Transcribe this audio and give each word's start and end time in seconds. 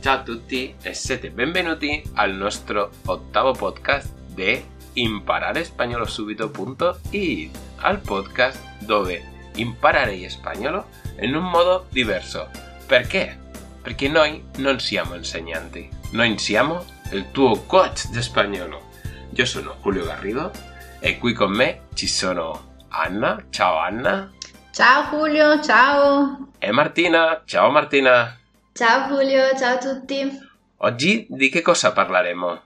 Ciao 0.00 0.18
a 0.18 0.22
tutti 0.22 0.76
e 0.80 0.94
siete 0.94 1.30
benvenuti 1.30 2.00
al 2.14 2.32
nostro 2.32 2.92
ottavo 3.06 3.50
podcast 3.50 4.12
di 4.28 4.64
impararespagnolosubito.it, 4.92 7.58
al 7.78 7.98
podcast 7.98 8.84
dove 8.84 9.50
imparare 9.56 10.28
spagnolo 10.28 10.86
in 11.18 11.34
un 11.34 11.50
modo 11.50 11.86
diverso. 11.90 12.48
Perché? 12.86 13.36
Perché 13.82 14.08
noi 14.08 14.44
non 14.58 14.78
siamo 14.78 15.16
insegnanti, 15.16 15.90
noi 16.12 16.38
siamo 16.38 16.84
il 17.10 17.32
tuo 17.32 17.64
coach 17.64 18.10
di 18.10 18.22
spagnolo. 18.22 18.90
Io 19.30 19.44
sono 19.44 19.78
Julio 19.82 20.04
Garrido 20.04 20.52
e 21.00 21.18
qui 21.18 21.32
con 21.32 21.50
me 21.50 21.86
ci 21.94 22.06
sono 22.06 22.76
Anna. 22.90 23.46
Ciao 23.50 23.78
Anna. 23.78 24.30
Ciao 24.70 25.08
Julio, 25.10 25.60
ciao. 25.60 26.50
E 26.60 26.70
Martina. 26.70 27.42
Ciao 27.44 27.68
Martina. 27.70 28.38
Ciao 28.78 29.08
Julio, 29.08 29.56
ciao 29.58 29.74
a 29.74 29.78
tutti. 29.78 30.38
Oggi 30.76 31.26
di 31.28 31.48
che 31.48 31.62
cosa 31.62 31.90
parleremo? 31.90 32.62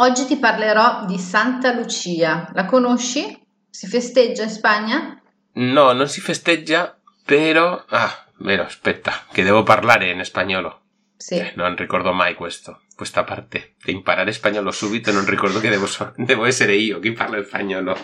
Oggi 0.00 0.26
ti 0.26 0.36
parlerò 0.36 1.06
di 1.06 1.18
Santa 1.18 1.72
Lucia. 1.72 2.50
La 2.52 2.66
conosci? 2.66 3.34
Si 3.70 3.86
festeggia 3.86 4.42
in 4.42 4.50
Spagna? 4.50 5.18
No, 5.52 5.92
non 5.92 6.08
si 6.08 6.20
festeggia, 6.20 6.94
però... 7.24 7.82
Ah, 7.88 8.26
vero, 8.40 8.64
aspetta, 8.64 9.24
che 9.32 9.42
devo 9.42 9.62
parlare 9.62 10.10
in 10.10 10.22
spagnolo. 10.26 10.82
Sì. 11.16 11.36
Eh, 11.36 11.52
non 11.56 11.74
ricordo 11.74 12.12
mai 12.12 12.34
questo, 12.34 12.82
questa 12.94 13.24
parte. 13.24 13.76
Di 13.82 13.92
imparare 13.92 14.30
spagnolo 14.32 14.70
subito 14.70 15.10
non 15.10 15.24
ricordo 15.24 15.58
che 15.58 15.70
devo, 15.70 15.86
so- 15.86 16.12
devo 16.20 16.44
essere 16.44 16.74
io 16.74 16.98
chi 16.98 17.12
parla 17.12 17.42
spagnolo. 17.42 17.96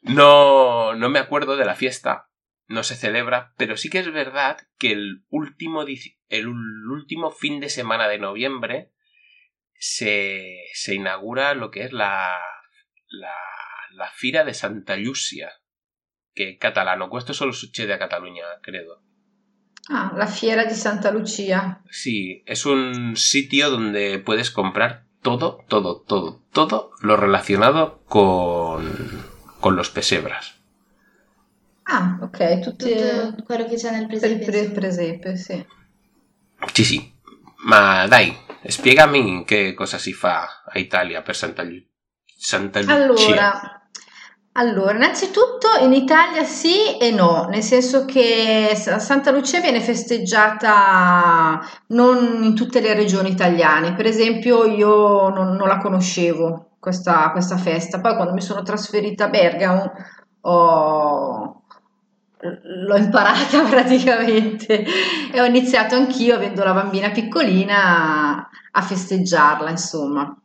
No, 0.00 0.92
no 0.92 1.08
me 1.08 1.18
acuerdo 1.18 1.56
de 1.56 1.64
la 1.64 1.74
fiesta, 1.74 2.27
no 2.68 2.82
se 2.82 2.94
celebra, 2.94 3.54
pero 3.56 3.76
sí 3.76 3.90
que 3.90 3.98
es 3.98 4.12
verdad 4.12 4.58
que 4.78 4.92
el 4.92 5.24
último, 5.30 5.84
el 6.28 6.46
último 6.46 7.30
fin 7.30 7.60
de 7.60 7.70
semana 7.70 8.08
de 8.08 8.18
noviembre 8.18 8.92
se, 9.74 10.64
se 10.74 10.94
inaugura 10.94 11.54
lo 11.54 11.70
que 11.70 11.84
es 11.84 11.92
la, 11.92 12.38
la, 13.08 13.34
la 13.92 14.10
Fira 14.10 14.44
de 14.44 14.54
Santa 14.54 14.96
Lucia, 14.96 15.50
que 16.34 16.50
è 16.50 16.58
catalano. 16.58 17.08
Questo 17.08 17.32
solo 17.32 17.52
succede 17.52 17.94
a 17.94 17.98
Cataluña, 17.98 18.44
credo. 18.62 19.02
Ah, 19.90 20.12
la 20.14 20.26
fiera 20.26 20.64
di 20.64 20.74
Santa 20.74 21.10
Lucia. 21.10 21.80
Sí, 21.90 22.42
es 22.46 22.66
un 22.66 23.16
sitio 23.16 23.70
donde 23.70 24.18
puedes 24.18 24.50
comprar 24.50 25.06
todo, 25.22 25.64
todo, 25.68 26.02
todo, 26.02 26.44
todo 26.52 26.90
lo 27.00 27.16
relacionado 27.16 28.04
con, 28.04 28.94
con 29.60 29.76
los 29.76 29.88
pesebras. 29.90 30.57
Ah, 31.90 32.18
ok, 32.20 32.60
tutte 32.60 33.30
Tutto 33.30 33.42
quello 33.44 33.64
che 33.66 33.76
c'è 33.76 33.90
nel 33.90 34.06
per 34.06 34.30
il 34.30 34.38
presepe. 34.38 34.44
pre- 34.44 34.70
presepe, 34.80 35.36
sì. 35.36 35.66
Sí, 36.72 36.84
sí. 36.84 37.12
Ma 37.64 38.06
dai, 38.06 38.36
spiegami 38.66 39.44
che 39.44 39.72
cosa 39.74 39.96
si 39.98 40.12
fa 40.12 40.62
a 40.66 40.78
Italia 40.78 41.22
per 41.22 41.34
Santa, 41.34 41.62
Lu- 41.62 41.82
Santa 42.24 42.80
Lucia. 42.82 43.02
Allora, 43.02 43.90
allora, 44.52 44.94
innanzitutto 44.96 45.68
in 45.82 45.92
Italia 45.92 46.44
sì 46.44 46.98
e 46.98 47.10
no, 47.10 47.46
nel 47.48 47.62
senso 47.62 48.04
che 48.04 48.72
Santa 48.74 49.30
Lucia 49.30 49.60
viene 49.60 49.80
festeggiata 49.80 51.60
non 51.88 52.42
in 52.42 52.54
tutte 52.54 52.80
le 52.80 52.94
regioni 52.94 53.30
italiane. 53.30 53.94
Per 53.94 54.04
esempio, 54.06 54.64
io 54.64 55.28
non, 55.30 55.54
non 55.54 55.68
la 55.68 55.78
conoscevo 55.78 56.76
questa, 56.78 57.30
questa 57.30 57.56
festa. 57.56 58.00
Poi 58.00 58.14
quando 58.14 58.34
mi 58.34 58.40
sono 58.42 58.62
trasferita 58.62 59.24
a 59.24 59.28
Bergamo 59.28 59.92
ho- 60.42 61.57
l'ho 62.40 62.96
imparata 62.96 63.62
praticamente 63.68 64.84
e 65.32 65.40
ho 65.40 65.44
iniziato 65.44 65.94
anch'io, 65.94 66.34
avendo 66.34 66.62
la 66.64 66.72
bambina 66.72 67.10
piccolina, 67.10 68.48
a 68.70 68.82
festeggiarla, 68.82 69.70
insomma. 69.70 70.36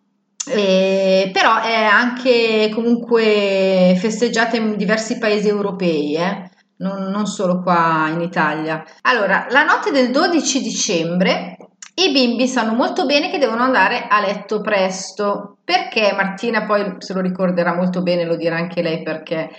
E- 0.46 1.30
però 1.32 1.62
è 1.62 1.84
anche 1.84 2.70
comunque 2.74 3.96
festeggiata 3.98 4.58
in 4.58 4.76
diversi 4.76 5.18
paesi 5.18 5.48
europei, 5.48 6.16
eh, 6.16 6.50
Non, 6.78 7.04
non 7.12 7.28
solo 7.28 7.62
qua 7.62 8.10
in 8.10 8.22
Italia. 8.22 8.84
Allora, 9.04 9.46
la 9.50 9.64
notte 9.64 9.92
del 9.92 10.12
12 10.12 10.62
dicembre 10.62 11.56
i 11.96 12.12
bimbi 12.12 12.48
sanno 12.48 12.74
molto 12.74 13.06
bene 13.06 13.30
che 13.30 13.38
devono 13.38 13.62
andare 13.64 14.08
a 14.10 14.20
letto 14.20 14.62
presto. 14.62 15.58
Perché 15.64 16.12
Martina 16.14 16.66
poi 16.66 16.96
se 16.98 17.14
lo 17.14 17.22
ricorderà 17.22 17.74
molto 17.76 18.02
bene, 18.02 18.26
lo 18.26 18.36
dirà 18.36 18.58
anche 18.58 18.82
lei 18.82 19.02
perché. 19.04 19.50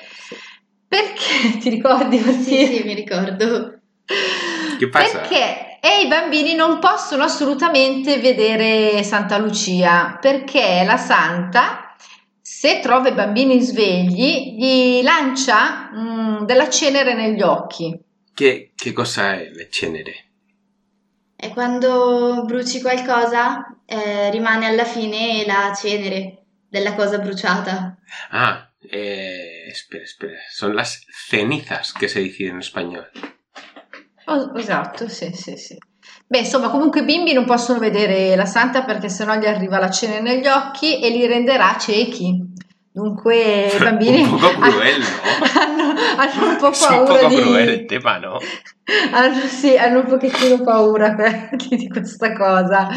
Perché 0.94 1.58
ti 1.58 1.70
ricordi 1.70 2.18
Martina? 2.18 2.42
Sì, 2.42 2.66
sì, 2.66 2.82
mi 2.84 2.94
ricordo. 2.94 3.80
Che 4.78 4.88
passa? 4.88 5.18
Perché 5.18 5.78
e 5.80 6.02
i 6.02 6.06
bambini 6.06 6.54
non 6.54 6.78
possono 6.78 7.24
assolutamente 7.24 8.18
vedere 8.18 9.02
Santa 9.02 9.36
Lucia 9.36 10.16
perché 10.20 10.82
la 10.86 10.96
santa, 10.96 11.94
se 12.40 12.80
trova 12.80 13.08
i 13.08 13.12
bambini 13.12 13.60
svegli, 13.60 14.54
gli 14.56 15.02
lancia 15.02 15.90
mm, 15.92 16.44
della 16.44 16.70
cenere 16.70 17.14
negli 17.14 17.42
occhi. 17.42 17.98
Che, 18.32 18.72
che 18.74 18.92
cosa 18.92 19.34
è 19.34 19.50
le 19.50 19.68
cenere? 19.68 20.24
E 21.36 21.48
quando 21.50 22.44
bruci 22.46 22.80
qualcosa, 22.80 23.76
eh, 23.84 24.30
rimane 24.30 24.66
alla 24.66 24.84
fine 24.84 25.44
la 25.44 25.74
cenere 25.76 26.44
della 26.68 26.94
cosa 26.94 27.18
bruciata. 27.18 27.98
Ah, 28.30 28.70
eh, 28.88 29.53
espera, 29.68 30.04
espera. 30.04 30.38
Son 30.50 30.74
las 30.74 31.04
cenizas 31.28 31.92
que 31.92 32.08
se 32.08 32.20
dice 32.20 32.48
en 32.48 32.58
español. 32.58 33.10
Oh, 34.26 34.52
esatto, 34.56 35.08
sì, 35.08 35.32
sì, 35.32 35.56
sì. 35.56 35.76
Beh, 36.26 36.38
insomma, 36.38 36.70
comunque 36.70 37.00
i 37.00 37.04
bimbi 37.04 37.32
non 37.32 37.44
possono 37.44 37.78
vedere 37.78 38.34
la 38.36 38.46
santa 38.46 38.84
perché 38.84 39.08
sennò 39.08 39.36
gli 39.36 39.46
arriva 39.46 39.78
la 39.78 39.90
cenere 39.90 40.22
negli 40.22 40.46
occhi 40.46 41.00
e 41.00 41.10
li 41.10 41.26
renderà 41.26 41.76
ciechi. 41.78 42.52
Dunque 42.90 43.72
i 43.74 43.78
bambini 43.78 44.22
Un 44.22 44.38
poco 44.38 44.60
cruel, 44.60 45.00
no? 45.00 45.06
hanno, 45.60 45.94
hanno 46.16 46.48
un 46.48 46.56
po' 46.58 46.70
Es 46.70 46.80
un 46.80 47.04
paura 47.04 47.14
poco 47.20 47.28
di... 47.28 47.42
cruel 47.42 47.68
el 47.68 47.86
tema, 47.86 48.18
¿no? 48.18 48.38
Hanno, 49.12 49.46
sì, 49.46 49.76
hanno 49.76 50.00
un 50.00 50.06
pochettino 50.06 50.62
paura 50.62 51.16
di 51.50 51.76
di 51.76 51.88
questa 51.88 52.32
cosa. 52.32 52.88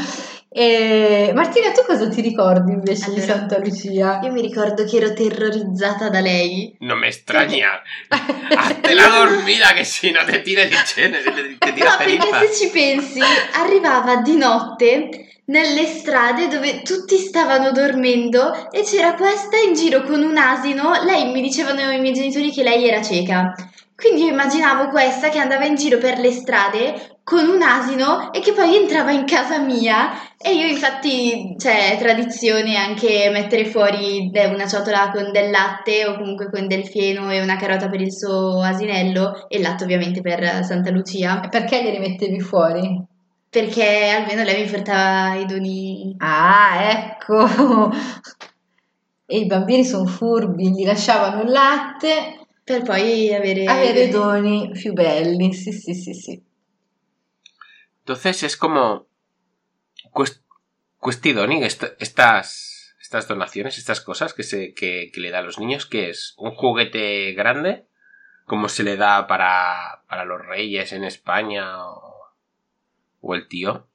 E, 0.59 1.33
Martina, 1.35 1.71
tu 1.71 1.83
cosa 1.85 2.09
ti 2.09 2.19
ricordi 2.19 2.71
invece 2.71 3.11
di 3.11 3.21
Allora, 3.21 3.37
Santa 3.37 3.59
Lucia? 3.59 4.19
Io 4.23 4.31
mi 4.31 4.41
ricordo 4.41 4.85
che 4.85 4.97
ero 4.97 5.13
terrorizzata 5.13 6.09
da 6.09 6.19
lei. 6.19 6.75
No 6.79 6.95
me 6.95 7.09
extraña. 7.09 7.79
Hazte 8.07 8.93
la 8.97 9.07
dormida 9.07 9.75
que 9.75 9.83
si 9.83 10.09
no 10.09 10.25
te 10.25 10.41
tira 10.41 10.63
di 10.63 10.73
cenere, 10.83 11.21
te, 11.21 11.57
te 11.59 11.73
tira 11.73 11.91
No, 11.91 11.97
perché 11.97 12.47
se 12.47 12.55
ci 12.55 12.71
pensi, 12.71 13.19
arrivava 13.53 14.15
di 14.21 14.35
notte 14.35 15.09
nelle 15.45 15.85
strade 15.85 16.47
dove 16.47 16.81
tutti 16.81 17.17
stavano 17.17 17.71
dormendo 17.71 18.71
e 18.71 18.81
c'era 18.81 19.13
questa 19.13 19.57
in 19.57 19.75
giro 19.75 20.01
con 20.05 20.23
un 20.23 20.37
asino. 20.37 21.03
Lei 21.03 21.31
mi 21.31 21.41
dicevano 21.43 21.91
i 21.91 21.99
miei 21.99 22.15
genitori 22.15 22.51
che 22.51 22.63
lei 22.63 22.87
era 22.87 23.03
cieca. 23.03 23.53
Quindi 23.95 24.23
io 24.23 24.31
immaginavo 24.31 24.89
questa 24.89 25.29
che 25.29 25.37
andava 25.37 25.65
in 25.65 25.75
giro 25.75 25.99
per 25.99 26.17
le 26.17 26.31
strade 26.31 27.16
con 27.27 27.45
un 27.49 27.61
asino 27.61 28.31
e 28.31 28.39
che 28.39 28.53
poi 28.53 28.77
entrava 28.77 29.11
in 29.11 29.25
casa 29.25 29.59
mia 29.59 30.11
e 30.37 30.55
io 30.55 30.65
infatti 30.65 31.55
c'è 31.57 31.97
tradizione 31.99 32.77
anche 32.77 33.29
mettere 33.33 33.65
fuori 33.65 34.31
una 34.33 34.65
ciotola 34.65 35.11
con 35.11 35.33
del 35.33 35.51
latte 35.51 36.05
o 36.05 36.15
comunque 36.15 36.49
con 36.49 36.69
del 36.69 36.87
fieno 36.87 37.29
e 37.29 37.41
una 37.41 37.57
carota 37.57 37.89
per 37.89 37.99
il 37.99 38.13
suo 38.13 38.61
asinello 38.61 39.49
e 39.49 39.57
il 39.57 39.61
latte 39.61 39.83
ovviamente 39.83 40.21
per 40.21 40.63
Santa 40.63 40.89
Lucia 40.89 41.41
Perché 41.49 41.83
glieli 41.83 41.99
mettevi 41.99 42.39
fuori? 42.39 43.03
perché 43.49 44.07
almeno 44.07 44.43
lei 44.43 44.63
mi 44.63 44.69
portava 44.69 45.35
i 45.35 45.45
doni. 45.45 46.15
Ah, 46.19 46.81
ecco. 46.91 47.91
E 49.29 49.39
i 49.39 49.45
bambini 49.45 49.83
sono 49.83 50.05
furbi, 50.05 50.71
gli 50.71 50.85
lasciavano 50.85 51.41
il 51.41 51.49
latte, 51.49 52.45
Per 52.63 52.83
poi 52.83 53.33
avere, 53.33 53.65
avere 53.65 54.03
i 54.03 54.09
doni 54.09 54.69
più 54.71 54.93
belli. 54.93 55.53
Sì, 55.53 55.73
sì, 55.73 55.93
sì, 55.93 56.13
sì. 56.13 56.41
Entonces 58.07 58.43
es 58.43 58.55
como 58.55 59.09
cuest- 60.13 60.41
estas, 61.99 62.95
estas 63.01 63.27
donaciones, 63.27 63.77
estas 63.77 63.99
cosas 63.99 64.33
que, 64.33 64.43
se, 64.43 64.73
que, 64.73 65.11
le 65.13 65.29
da 65.29 65.39
a 65.39 65.41
los 65.41 65.59
niños, 65.59 65.85
que 65.85 66.09
es 66.09 66.33
un 66.37 66.55
juguete 66.55 67.33
grande, 67.33 67.85
como 68.45 68.69
se 68.69 68.83
le 68.83 68.95
da 68.95 69.27
para, 69.27 70.03
para 70.07 70.23
los 70.23 70.39
reyes 70.39 70.93
en 70.93 71.03
España 71.03 71.85
o, 71.85 72.31
o 73.19 73.35
el 73.35 73.49
tío. 73.49 73.89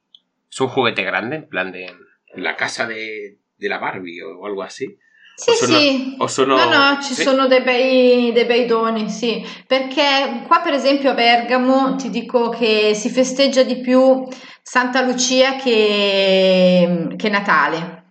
Es 0.47 0.61
un 0.61 0.67
juguete 0.67 1.01
grande, 1.01 1.37
en 1.37 1.49
plan 1.49 1.71
de 1.71 1.91
la 2.35 2.55
casa 2.55 2.85
de, 2.85 3.39
de 3.57 3.69
la 3.69 3.79
Barbie 3.79 4.21
o 4.21 4.45
algo 4.45 4.61
así. 4.61 4.99
Sì, 5.35 5.49
O 5.49 5.53
sono- 5.55 5.77
sì. 5.79 6.15
o 6.19 6.27
sono- 6.27 6.55
No, 6.55 6.65
no, 6.65 7.01
ci 7.01 7.13
sì? 7.15 7.23
sono 7.23 7.47
dei 7.47 7.61
bei, 7.61 8.31
dei 8.33 8.45
bei 8.45 8.65
doni, 8.65 9.09
sì. 9.09 9.43
Perché 9.65 10.43
qua, 10.45 10.59
per 10.61 10.73
esempio, 10.73 11.09
a 11.09 11.13
Bergamo 11.15 11.95
ti 11.95 12.09
dico 12.11 12.49
che 12.49 12.93
si 12.93 13.09
festeggia 13.09 13.63
di 13.63 13.79
più 13.79 14.27
Santa 14.61 15.01
Lucia 15.01 15.55
che, 15.55 17.07
che 17.17 17.29
Natale. 17.29 18.01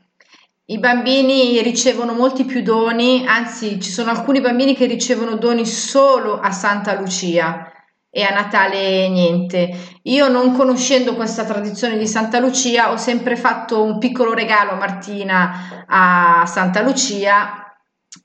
I 0.66 0.78
bambini 0.78 1.60
ricevono 1.62 2.12
molti 2.12 2.44
più 2.44 2.62
doni, 2.62 3.24
anzi, 3.26 3.80
ci 3.80 3.90
sono 3.90 4.10
alcuni 4.10 4.40
bambini 4.40 4.74
che 4.74 4.86
ricevono 4.86 5.36
doni 5.36 5.66
solo 5.66 6.38
a 6.40 6.50
Santa 6.50 6.98
Lucia. 6.98 7.71
E 8.14 8.22
a 8.22 8.30
Natale 8.30 9.08
niente. 9.08 9.70
Io 10.02 10.28
non 10.28 10.54
conoscendo 10.54 11.14
questa 11.14 11.44
tradizione 11.44 11.96
di 11.96 12.06
Santa 12.06 12.38
Lucia 12.40 12.92
ho 12.92 12.98
sempre 12.98 13.36
fatto 13.36 13.82
un 13.82 13.96
piccolo 13.98 14.34
regalo 14.34 14.72
a 14.72 14.76
Martina 14.76 15.84
a 15.86 16.44
Santa 16.44 16.82
Lucia 16.82 17.74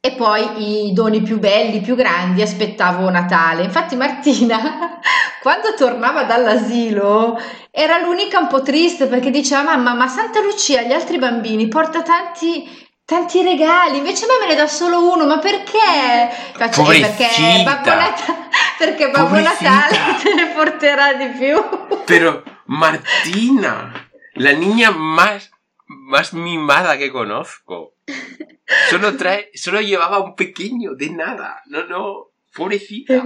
e 0.02 0.12
poi 0.12 0.88
i 0.90 0.94
doni 0.94 1.22
più 1.22 1.40
belli, 1.40 1.80
più 1.80 1.96
grandi 1.96 2.42
aspettavo 2.42 3.10
Natale. 3.10 3.64
Infatti 3.64 3.96
Martina 3.96 5.00
quando 5.42 5.74
tornava 5.78 6.26
dall'asilo 6.26 7.40
era 7.72 7.98
l'unica 8.00 8.40
un 8.40 8.48
po' 8.48 8.62
triste 8.62 9.08
perché 9.08 9.30
diceva 9.30 9.64
mamma 9.64 9.94
ma 9.94 10.08
Santa 10.10 10.42
Lucia 10.42 10.82
gli 10.82 10.92
altri 10.92 11.18
bambini 11.18 11.70
porta 11.70 12.02
tanti 12.02 12.87
tanti 13.08 13.42
regali, 13.42 14.00
invece 14.00 14.26
a 14.26 14.28
me 14.28 14.46
me 14.46 14.48
ne 14.52 14.56
dà 14.56 14.68
solo 14.68 15.14
uno, 15.14 15.26
ma 15.26 15.40
perché? 15.40 16.30
Faccio, 16.54 16.84
perché 16.84 17.64
Babbo, 17.64 17.86
Natale, 17.96 18.16
perché 18.78 19.10
Babbo 19.10 19.40
Natale 19.40 19.98
te 20.22 20.34
ne 20.34 20.48
porterà 20.48 21.14
di 21.14 21.28
più. 21.28 22.04
Pero 22.04 22.44
Martina, 22.66 24.10
la 24.34 24.52
niña 24.52 24.92
más, 24.92 25.50
más 25.86 26.34
mimada 26.34 26.98
que 26.98 27.10
conozco. 27.10 27.94
Solo 28.90 29.16
trae, 29.16 29.52
solo 29.54 29.80
llevaba 29.80 30.20
un 30.20 30.36
pequeño, 30.36 30.94
de 30.94 31.10
nada. 31.10 31.62
No, 31.68 31.86
no, 31.86 32.32
pobrecita. 32.54 33.24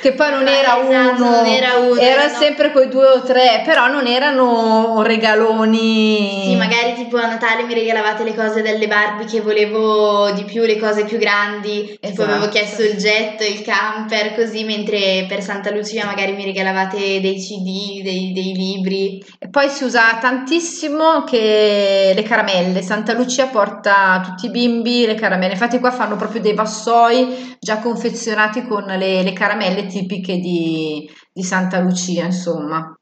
Che 0.00 0.12
poi 0.14 0.30
non 0.32 0.48
era, 0.48 0.80
esatto, 0.80 1.22
uno, 1.22 1.30
non 1.30 1.46
era 1.46 1.76
uno, 1.76 2.00
era 2.00 2.24
erano... 2.24 2.38
sempre 2.38 2.72
quei 2.72 2.88
due 2.88 3.06
o 3.06 3.22
tre, 3.22 3.62
però 3.64 3.86
non 3.86 4.06
erano 4.06 5.02
regaloni. 5.02 6.46
Sì, 6.46 6.56
magari 6.56 6.94
tipo 6.94 7.16
a 7.18 7.26
Natale 7.26 7.62
mi 7.62 7.74
regalavate 7.74 8.24
le 8.24 8.34
cose 8.34 8.62
delle 8.62 8.88
Barbie 8.88 9.26
che 9.26 9.40
volevo 9.40 10.30
di 10.32 10.42
più, 10.44 10.62
le 10.62 10.76
cose 10.76 11.04
più 11.04 11.18
grandi, 11.18 11.82
esatto. 12.00 12.08
tipo 12.08 12.22
avevo 12.22 12.48
chiesto 12.48 12.82
il 12.82 12.96
jet, 12.96 13.40
il 13.42 13.62
camper, 13.62 14.34
così, 14.34 14.64
mentre 14.64 15.26
per 15.28 15.40
Santa 15.40 15.70
Lucia 15.70 16.04
magari 16.04 16.32
mi 16.32 16.44
regalavate 16.44 17.20
dei 17.20 17.36
CD, 17.36 18.02
dei, 18.02 18.32
dei 18.32 18.52
libri. 18.52 19.24
E 19.38 19.48
poi 19.48 19.68
si 19.68 19.84
usa 19.84 20.18
tantissimo 20.20 21.22
che 21.22 22.12
le 22.12 22.22
caramelle, 22.22 22.82
Santa 22.82 23.12
Lucia 23.12 23.46
porta 23.46 24.12
a 24.14 24.20
tutti 24.20 24.46
i 24.46 24.50
bimbi 24.50 25.06
le 25.06 25.14
caramelle, 25.14 25.52
infatti 25.52 25.78
qua 25.78 25.92
fanno 25.92 26.16
proprio 26.16 26.40
dei 26.40 26.54
vassoi 26.54 27.56
già 27.60 27.78
confezionati 27.78 28.66
con 28.66 28.84
le, 28.84 29.22
le 29.22 29.32
caramelle 29.32 29.58
caramelle 29.60 29.86
tipiche 29.86 30.38
di, 30.38 31.08
di 31.32 31.42
Santa 31.42 31.80
Lucia, 31.80 32.24
insomma. 32.24 32.94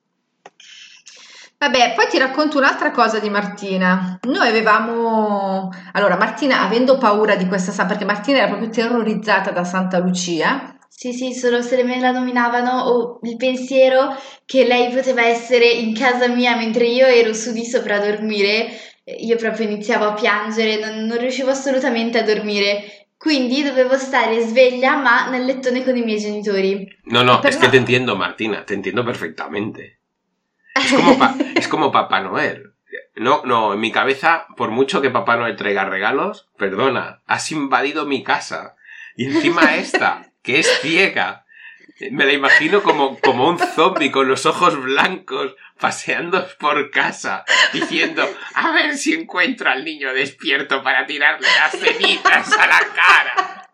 Vabbè, 1.60 1.94
poi 1.96 2.06
ti 2.08 2.18
racconto 2.18 2.58
un'altra 2.58 2.90
cosa 2.90 3.18
di 3.18 3.30
Martina. 3.30 4.18
Noi 4.22 4.48
avevamo... 4.48 5.70
Allora, 5.92 6.16
Martina, 6.16 6.62
avendo 6.62 6.98
paura 6.98 7.36
di 7.36 7.46
questa 7.46 7.72
Santa, 7.72 7.92
perché 7.92 8.04
Martina 8.04 8.38
era 8.38 8.48
proprio 8.48 8.70
terrorizzata 8.70 9.50
da 9.50 9.64
Santa 9.64 9.98
Lucia. 9.98 10.76
Sì, 10.88 11.12
sì, 11.12 11.32
solo 11.32 11.62
se 11.62 11.82
me 11.84 12.00
la 12.00 12.10
nominavano 12.10 12.82
o 12.82 13.18
il 13.22 13.36
pensiero 13.36 14.16
che 14.44 14.64
lei 14.64 14.92
poteva 14.92 15.24
essere 15.24 15.66
in 15.66 15.94
casa 15.94 16.26
mia 16.28 16.56
mentre 16.56 16.86
io 16.86 17.06
ero 17.06 17.32
su 17.34 17.52
di 17.52 17.64
sopra 17.64 17.96
a 17.96 18.00
dormire, 18.00 18.68
io 19.04 19.36
proprio 19.36 19.68
iniziavo 19.68 20.06
a 20.06 20.14
piangere, 20.14 20.78
non, 20.78 21.04
non 21.04 21.18
riuscivo 21.18 21.50
assolutamente 21.50 22.18
a 22.18 22.24
dormire. 22.24 23.07
Quindi 23.18 23.64
dovevo 23.64 23.98
stare 23.98 24.40
sveglia 24.46 24.96
ma 24.96 25.28
nel 25.28 25.44
lettone 25.44 25.82
con 25.82 25.96
i 25.96 26.02
miei 26.02 26.20
genitori. 26.20 26.86
No, 27.06 27.24
no, 27.24 27.42
es 27.42 27.56
que 27.56 27.68
te 27.68 27.76
entiendo, 27.76 28.14
Martina, 28.14 28.64
te 28.64 28.74
entiendo 28.74 29.04
perfectamente. 29.04 29.98
Es 30.72 30.92
como, 30.92 31.18
pa 31.18 31.36
es 31.56 31.66
como 31.66 31.90
Papá 31.90 32.20
Noel. 32.20 32.74
No, 33.16 33.42
no, 33.44 33.74
en 33.74 33.80
mi 33.80 33.90
cabeza, 33.90 34.46
por 34.56 34.70
mucho 34.70 35.02
que 35.02 35.10
Papá 35.10 35.36
Noel 35.36 35.56
traiga 35.56 35.84
regalos, 35.84 36.48
perdona, 36.56 37.22
has 37.26 37.50
invadido 37.50 38.06
mi 38.06 38.22
casa. 38.22 38.76
Y 39.16 39.24
encima 39.24 39.74
esta, 39.74 40.30
que 40.42 40.60
es 40.60 40.68
ciega, 40.80 41.44
me 42.10 42.24
la 42.24 42.32
imagino 42.32 42.82
como, 42.82 43.18
como 43.18 43.48
un 43.48 43.58
zombie 43.58 44.10
con 44.10 44.28
los 44.28 44.46
ojos 44.46 44.80
blancos, 44.80 45.54
paseando 45.78 46.46
por 46.58 46.90
casa, 46.90 47.44
diciendo, 47.72 48.28
a 48.54 48.72
ver 48.72 48.96
si 48.96 49.14
encuentro 49.14 49.70
al 49.70 49.84
niño 49.84 50.12
despierto 50.12 50.82
para 50.82 51.06
tirarle 51.06 51.46
las 51.58 51.72
cenizas 51.72 52.52
a 52.52 52.66
la 52.66 52.80
cara. 52.94 53.70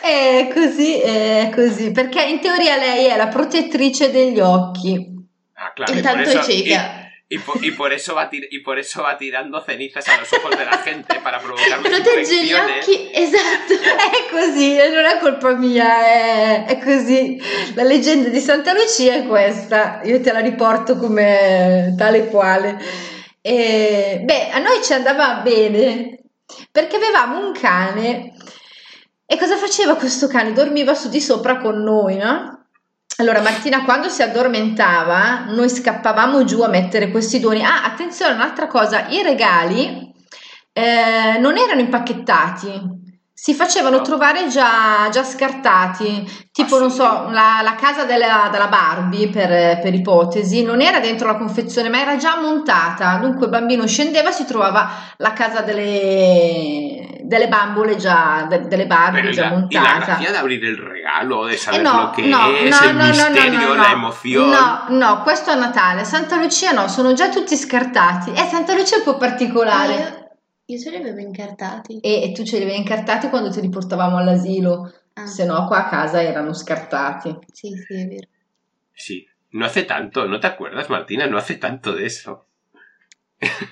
È 0.00 0.50
così, 0.52 1.00
è 1.00 1.50
così, 1.54 1.92
perché 1.92 2.22
in 2.22 2.40
teoria 2.40 2.76
lei 2.76 3.06
è 3.06 3.16
la 3.16 3.28
protettrice 3.28 4.10
degli 4.10 4.40
occhi. 4.40 5.06
Ah, 5.54 5.72
claro, 5.72 5.92
Intanto 5.92 6.30
è 6.30 6.42
cieca. 6.42 7.09
Y 7.32 7.38
por, 7.38 7.64
y 7.64 7.70
por, 7.70 7.92
eso 7.92 8.16
va 8.16 8.28
y 8.32 8.58
por 8.58 8.80
eso 8.80 9.02
va 9.02 9.16
tirando 9.16 9.64
cenizas 9.64 10.08
a 10.08 10.18
los 10.18 10.32
ojos 10.32 10.50
de 10.58 10.64
la 10.64 10.78
gente 10.78 11.20
para 11.22 11.38
provocar 11.38 11.80
Protegge 11.80 12.44
gli 12.44 12.52
occhi, 12.52 13.08
esatto. 13.14 13.74
È 13.74 14.28
così, 14.28 14.74
non 14.74 15.04
è 15.04 15.16
colpa 15.20 15.54
mia, 15.54 16.04
è, 16.04 16.64
è, 16.64 16.78
così. 16.80 17.40
La 17.74 17.84
leggenda 17.84 18.30
di 18.30 18.40
Santa 18.40 18.72
Lucia 18.72 19.14
è 19.14 19.26
questa, 19.28 20.00
io 20.02 20.20
te 20.20 20.32
la 20.32 20.40
riporto 20.40 20.96
come 20.96 21.94
tale 21.96 22.26
quale. 22.26 22.76
E, 23.40 24.22
beh, 24.24 24.50
a 24.50 24.58
noi 24.58 24.82
ci 24.82 24.92
andava 24.92 25.34
bene 25.34 26.18
perché 26.72 26.96
avevamo 26.96 27.46
un 27.46 27.52
cane. 27.52 28.34
E 29.24 29.38
cosa 29.38 29.56
faceva 29.56 29.94
questo 29.94 30.26
cane? 30.26 30.52
Dormiva 30.52 30.94
su 30.94 31.08
di 31.08 31.20
sopra 31.20 31.58
con 31.58 31.80
noi, 31.80 32.16
no? 32.16 32.59
Allora, 33.20 33.42
Martina, 33.42 33.84
quando 33.84 34.08
si 34.08 34.22
addormentava, 34.22 35.44
noi 35.48 35.68
scappavamo 35.68 36.42
giù 36.44 36.62
a 36.62 36.68
mettere 36.68 37.10
questi 37.10 37.38
doni. 37.38 37.62
Ah, 37.62 37.84
attenzione, 37.84 38.32
un'altra 38.32 38.66
cosa, 38.66 39.08
i 39.08 39.22
regali 39.22 40.10
eh, 40.72 41.36
non 41.38 41.58
erano 41.58 41.80
impacchettati, 41.80 42.80
si 43.42 43.54
facevano 43.54 43.96
no. 43.96 44.02
trovare 44.02 44.48
già, 44.48 45.08
già, 45.10 45.24
scartati, 45.24 46.48
tipo, 46.52 46.76
ah, 46.76 46.80
non 46.80 46.90
so, 46.90 47.30
la, 47.30 47.60
la 47.62 47.74
casa 47.74 48.04
della, 48.04 48.50
della 48.52 48.66
Barbie, 48.66 49.28
per, 49.28 49.80
per, 49.80 49.94
ipotesi, 49.94 50.62
non 50.62 50.82
era 50.82 51.00
dentro 51.00 51.26
la 51.26 51.36
confezione, 51.36 51.88
ma 51.88 52.02
era 52.02 52.16
già 52.16 52.38
montata. 52.38 53.14
Dunque 53.14 53.46
il 53.46 53.50
bambino 53.50 53.86
scendeva, 53.86 54.30
si 54.30 54.44
trovava 54.44 54.90
la 55.16 55.32
casa 55.32 55.62
delle, 55.62 57.20
delle 57.22 57.48
bambole 57.48 57.96
già, 57.96 58.44
de, 58.46 58.68
delle 58.68 58.86
Barbie 58.86 59.22
Pero 59.22 59.32
già 59.32 59.44
la, 59.44 59.48
montata. 59.48 60.18
¿Y 60.20 60.24
la 60.24 60.32
de 60.32 60.36
abrir 60.36 60.62
el 60.62 60.76
regalo, 60.76 61.46
de 61.46 61.56
saber 61.56 61.80
eh 61.80 61.82
no, 61.82 62.10
che 62.10 62.26
no, 62.26 62.50
es, 62.50 62.78
no, 62.78 62.90
el 62.90 62.96
no, 62.96 63.06
misterio, 63.06 63.68
no, 63.68 63.74
la 63.74 63.90
emozione? 63.92 64.54
No, 64.54 64.84
no, 64.88 65.22
questo 65.22 65.50
è 65.50 65.54
Natale. 65.54 66.04
Santa 66.04 66.36
Lucia 66.36 66.72
no, 66.72 66.88
sono 66.88 67.14
già 67.14 67.30
tutti 67.30 67.56
scartati. 67.56 68.32
E 68.34 68.46
Santa 68.50 68.74
Lucia 68.74 68.96
è 68.96 68.98
un 68.98 69.04
po' 69.04 69.16
particolare. 69.16 69.94
Io, 69.94 70.19
io 70.70 70.78
ce 70.78 70.90
li 70.90 70.96
avevo 70.96 71.18
incartati. 71.18 71.98
E, 72.00 72.22
e, 72.22 72.32
tu 72.32 72.44
ce 72.44 72.58
li 72.58 72.64
avevi 72.64 72.78
incartati 72.78 73.28
quando 73.28 73.50
te 73.50 73.60
li 73.60 73.68
portavamo 73.68 74.16
all'asilo. 74.16 74.92
Ah. 75.14 75.26
Se 75.26 75.44
no, 75.44 75.66
qua 75.66 75.86
a 75.86 75.88
casa 75.88 76.22
erano 76.22 76.52
scartati. 76.52 77.36
Sì, 77.52 77.70
sì, 77.86 78.00
è 78.00 78.06
vero. 78.06 78.26
Sì, 78.92 79.26
no 79.50 79.64
hace 79.64 79.84
tanto, 79.84 80.26
¿no 80.26 80.38
te 80.38 80.46
acuerdas, 80.46 80.88
Martina? 80.88 81.26
No 81.26 81.36
hace 81.38 81.58
tanto 81.58 81.92
de 81.92 82.04
eso. 82.04 82.44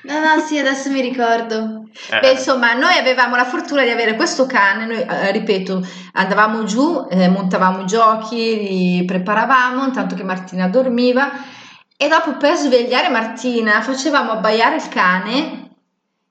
No, 0.04 0.18
no, 0.18 0.40
sì, 0.40 0.58
adesso 0.58 0.90
mi 0.90 1.02
ricordo. 1.02 1.88
Eh. 2.10 2.20
Beh, 2.20 2.30
insomma, 2.32 2.72
noi 2.72 2.96
avevamo 2.96 3.36
la 3.36 3.44
fortuna 3.44 3.82
di 3.84 3.90
avere 3.90 4.16
questo 4.16 4.46
cane, 4.46 4.86
noi, 4.86 5.02
eh, 5.02 5.30
ripeto, 5.30 5.86
andavamo 6.14 6.64
giù, 6.64 7.06
eh, 7.10 7.28
montavamo 7.28 7.84
giochi, 7.84 8.56
li 8.56 9.04
preparavamo, 9.04 9.84
intanto 9.84 10.14
che 10.14 10.24
Martina 10.24 10.68
dormiva, 10.68 11.30
e 11.98 12.08
dopo 12.08 12.38
per 12.38 12.54
svegliare 12.54 13.10
Martina 13.10 13.82
facevamo 13.82 14.32
abbaiare 14.32 14.76
il 14.76 14.88
cane 14.88 15.67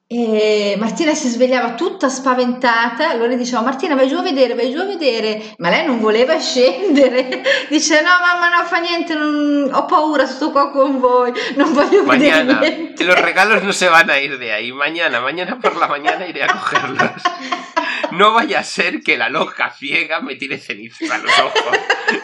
e 0.09 0.75
Martina 0.79 1.13
si 1.13 1.27
svegliava 1.27 1.73
tutta 1.73 2.07
spaventata, 2.07 3.09
allora 3.09 3.35
diceva 3.35 3.59
Martina 3.59 3.93
vai 3.93 4.07
giù 4.07 4.15
a 4.15 4.21
vedere, 4.21 4.55
vai 4.55 4.71
giù 4.71 4.79
a 4.79 4.85
vedere, 4.85 5.55
ma 5.57 5.69
lei 5.69 5.85
non 5.85 5.99
voleva 5.99 6.39
scendere, 6.39 7.43
dice 7.67 8.01
no 8.01 8.11
mamma 8.21 8.55
no 8.55 8.63
fa 8.63 8.77
niente, 8.77 9.13
non... 9.15 9.69
ho 9.69 9.85
paura, 9.85 10.25
sto 10.25 10.51
qua 10.51 10.71
con 10.71 10.99
voi, 10.99 11.33
non 11.55 11.73
voglio 11.73 12.05
mañana, 12.05 12.53
vedere 12.59 12.77
niente. 12.77 13.03
Los 13.03 13.19
regalos 13.19 13.63
no 13.63 13.73
se 13.73 13.89
van 13.89 14.09
a 14.09 14.17
ir 14.17 14.37
de 14.37 14.53
ahí, 14.53 14.71
mañana, 14.71 15.19
mañana 15.19 15.59
por 15.59 15.75
la 15.75 15.87
mañana 15.87 16.25
iré 16.25 16.43
a 16.43 16.47
cogerlos. 16.47 17.21
No 18.11 18.31
vaya 18.31 18.59
a 18.59 18.63
ser 18.63 19.01
que 19.01 19.17
la 19.17 19.27
loca 19.27 19.73
ciega 19.77 20.21
me 20.21 20.35
tire 20.35 20.57
ceniza 20.57 21.13
a 21.13 21.17
los 21.17 21.37
ojos 21.37 21.77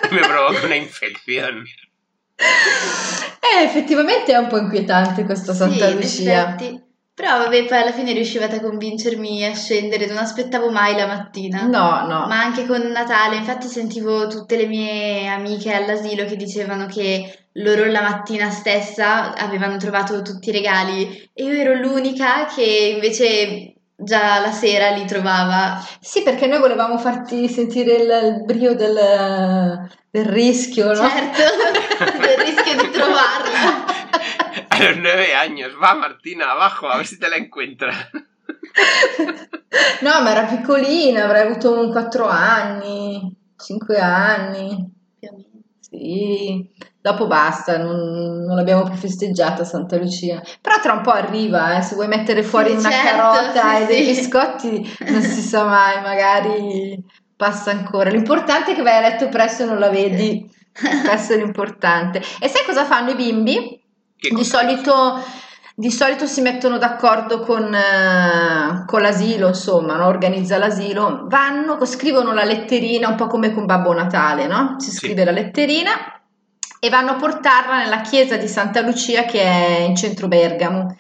y 0.10 0.16
me 0.16 0.22
provoque 0.22 0.66
una 0.66 0.78
infección. 0.78 1.66
Eh, 2.38 3.64
effettivamente 3.66 4.32
è 4.32 4.38
un 4.38 4.48
po' 4.48 4.58
inquietante 4.58 5.26
questa 5.26 5.54
Santa 5.54 5.90
sì, 5.90 5.96
Lucia. 5.96 6.56
Effetti. 6.56 6.92
Però 7.16 7.38
vabbè, 7.38 7.66
poi 7.66 7.78
alla 7.78 7.92
fine 7.92 8.12
riuscivate 8.12 8.56
a 8.56 8.62
convincermi 8.62 9.46
a 9.46 9.54
scendere, 9.54 10.08
non 10.08 10.18
aspettavo 10.18 10.72
mai 10.72 10.96
la 10.96 11.06
mattina. 11.06 11.62
No, 11.62 12.08
no. 12.08 12.26
Ma 12.26 12.42
anche 12.42 12.66
con 12.66 12.82
Natale, 12.88 13.36
infatti 13.36 13.68
sentivo 13.68 14.26
tutte 14.28 14.58
le 14.58 14.66
mie 14.66 15.28
amiche 15.28 15.74
all'asilo 15.74 16.26
che 16.26 16.36
dicevano 16.36 16.88
che 16.88 17.50
loro 17.54 17.86
la 17.86 18.02
mattina 18.02 18.50
stessa 18.50 19.36
avevano 19.36 19.78
trovato 19.78 20.24
tutti 20.24 20.50
i 20.50 20.54
regali 20.54 21.30
e 21.32 21.44
io 21.44 21.54
ero 21.54 21.76
l'unica 21.76 22.46
che 22.46 22.94
invece 22.96 23.74
già 23.96 24.40
la 24.40 24.52
sera 24.52 24.90
li 24.90 25.06
trovava. 25.06 25.80
Sì, 26.00 26.24
perché 26.24 26.48
noi 26.48 26.60
volevamo 26.60 26.98
farti 26.98 27.48
sentire 27.48 27.94
il, 27.94 28.36
il 28.36 28.44
brio 28.44 28.74
del, 28.74 29.88
del 30.10 30.26
rischio, 30.26 30.88
no? 30.88 31.08
Certo, 31.08 31.42
del 32.20 32.38
rischio 32.38 32.82
di 32.82 32.90
trovarla. 32.90 33.86
A 34.56 34.66
los 34.90 34.98
nueve 34.98 35.34
años, 35.36 35.72
va 35.82 35.96
Martina, 35.96 36.52
abajo, 36.52 36.90
a 36.90 36.98
ver 36.98 37.08
si 37.08 37.20
te 37.20 37.30
la 37.30 37.38
encuentras. 37.38 37.96
No, 40.02 40.22
ma 40.22 40.32
era 40.32 40.44
piccolina, 40.44 41.24
avrei 41.24 41.48
avuto 41.48 41.80
un 41.80 41.92
quattro 41.92 42.28
anni. 42.28 43.36
Cinque 43.58 43.98
anni. 44.00 44.92
Sì, 45.80 46.70
dopo 47.00 47.28
basta, 47.28 47.78
non, 47.78 48.44
non 48.46 48.56
l'abbiamo 48.56 48.84
più 48.84 48.96
festeggiata 48.96 49.64
Santa 49.64 49.98
Lucia. 49.98 50.42
Però 50.62 50.80
tra 50.80 50.94
un 50.94 51.02
po' 51.02 51.12
arriva, 51.12 51.78
eh, 51.78 51.82
se 51.82 51.96
vuoi 51.96 52.08
mettere 52.08 52.44
fuori 52.44 52.72
Sì, 52.72 52.78
una 52.78 52.90
certo, 52.90 53.18
carota 53.18 53.76
sì, 53.76 53.82
e 53.82 53.86
dei 53.86 54.06
biscotti, 54.06 54.98
non 55.08 55.22
si 55.22 55.42
sa 55.42 55.64
mai, 55.66 56.02
magari 56.02 57.04
passa 57.36 57.72
ancora. 57.72 58.10
L'importante 58.10 58.72
è 58.72 58.76
che 58.76 58.82
vai 58.82 58.98
a 58.98 59.02
letto 59.02 59.30
presto 59.30 59.64
e 59.64 59.66
non 59.68 59.80
la 59.80 59.90
vedi, 59.90 60.50
questo 61.06 61.34
è 61.34 61.38
l'importante. 61.38 62.22
E 62.40 62.48
sai 62.48 62.66
cosa 62.66 62.86
fanno 62.86 63.12
i 63.12 63.16
bimbi? 63.16 63.83
Di 64.30 64.46
solito, 64.46 65.22
di 65.76 65.92
solito 65.92 66.26
si 66.26 66.42
mettono 66.42 66.78
d'accordo 66.78 67.42
con, 67.42 67.74
eh, 67.74 68.86
con 68.86 69.02
l'asilo, 69.02 69.48
insomma, 69.48 69.98
no? 69.98 70.06
organizza 70.08 70.58
l'asilo, 70.58 71.26
vanno, 71.28 71.84
scrivono 71.86 72.34
la 72.34 72.44
letterina, 72.46 73.10
un 73.10 73.16
po' 73.16 73.28
come 73.28 73.54
con 73.54 73.66
Babbo 73.66 73.94
Natale, 73.94 74.48
no? 74.48 74.76
Si 74.78 74.92
Sì. 74.92 74.98
scrive 74.98 75.26
la 75.26 75.32
letterina 75.32 75.92
e 76.80 76.90
vanno 76.90 77.12
a 77.12 77.16
portarla 77.16 77.80
nella 77.80 78.02
chiesa 78.02 78.38
di 78.38 78.48
Santa 78.48 78.82
Lucia 78.82 79.24
che 79.24 79.42
è 79.42 79.80
in 79.82 79.96
centro 79.96 80.28
Bergamo. 80.28 80.96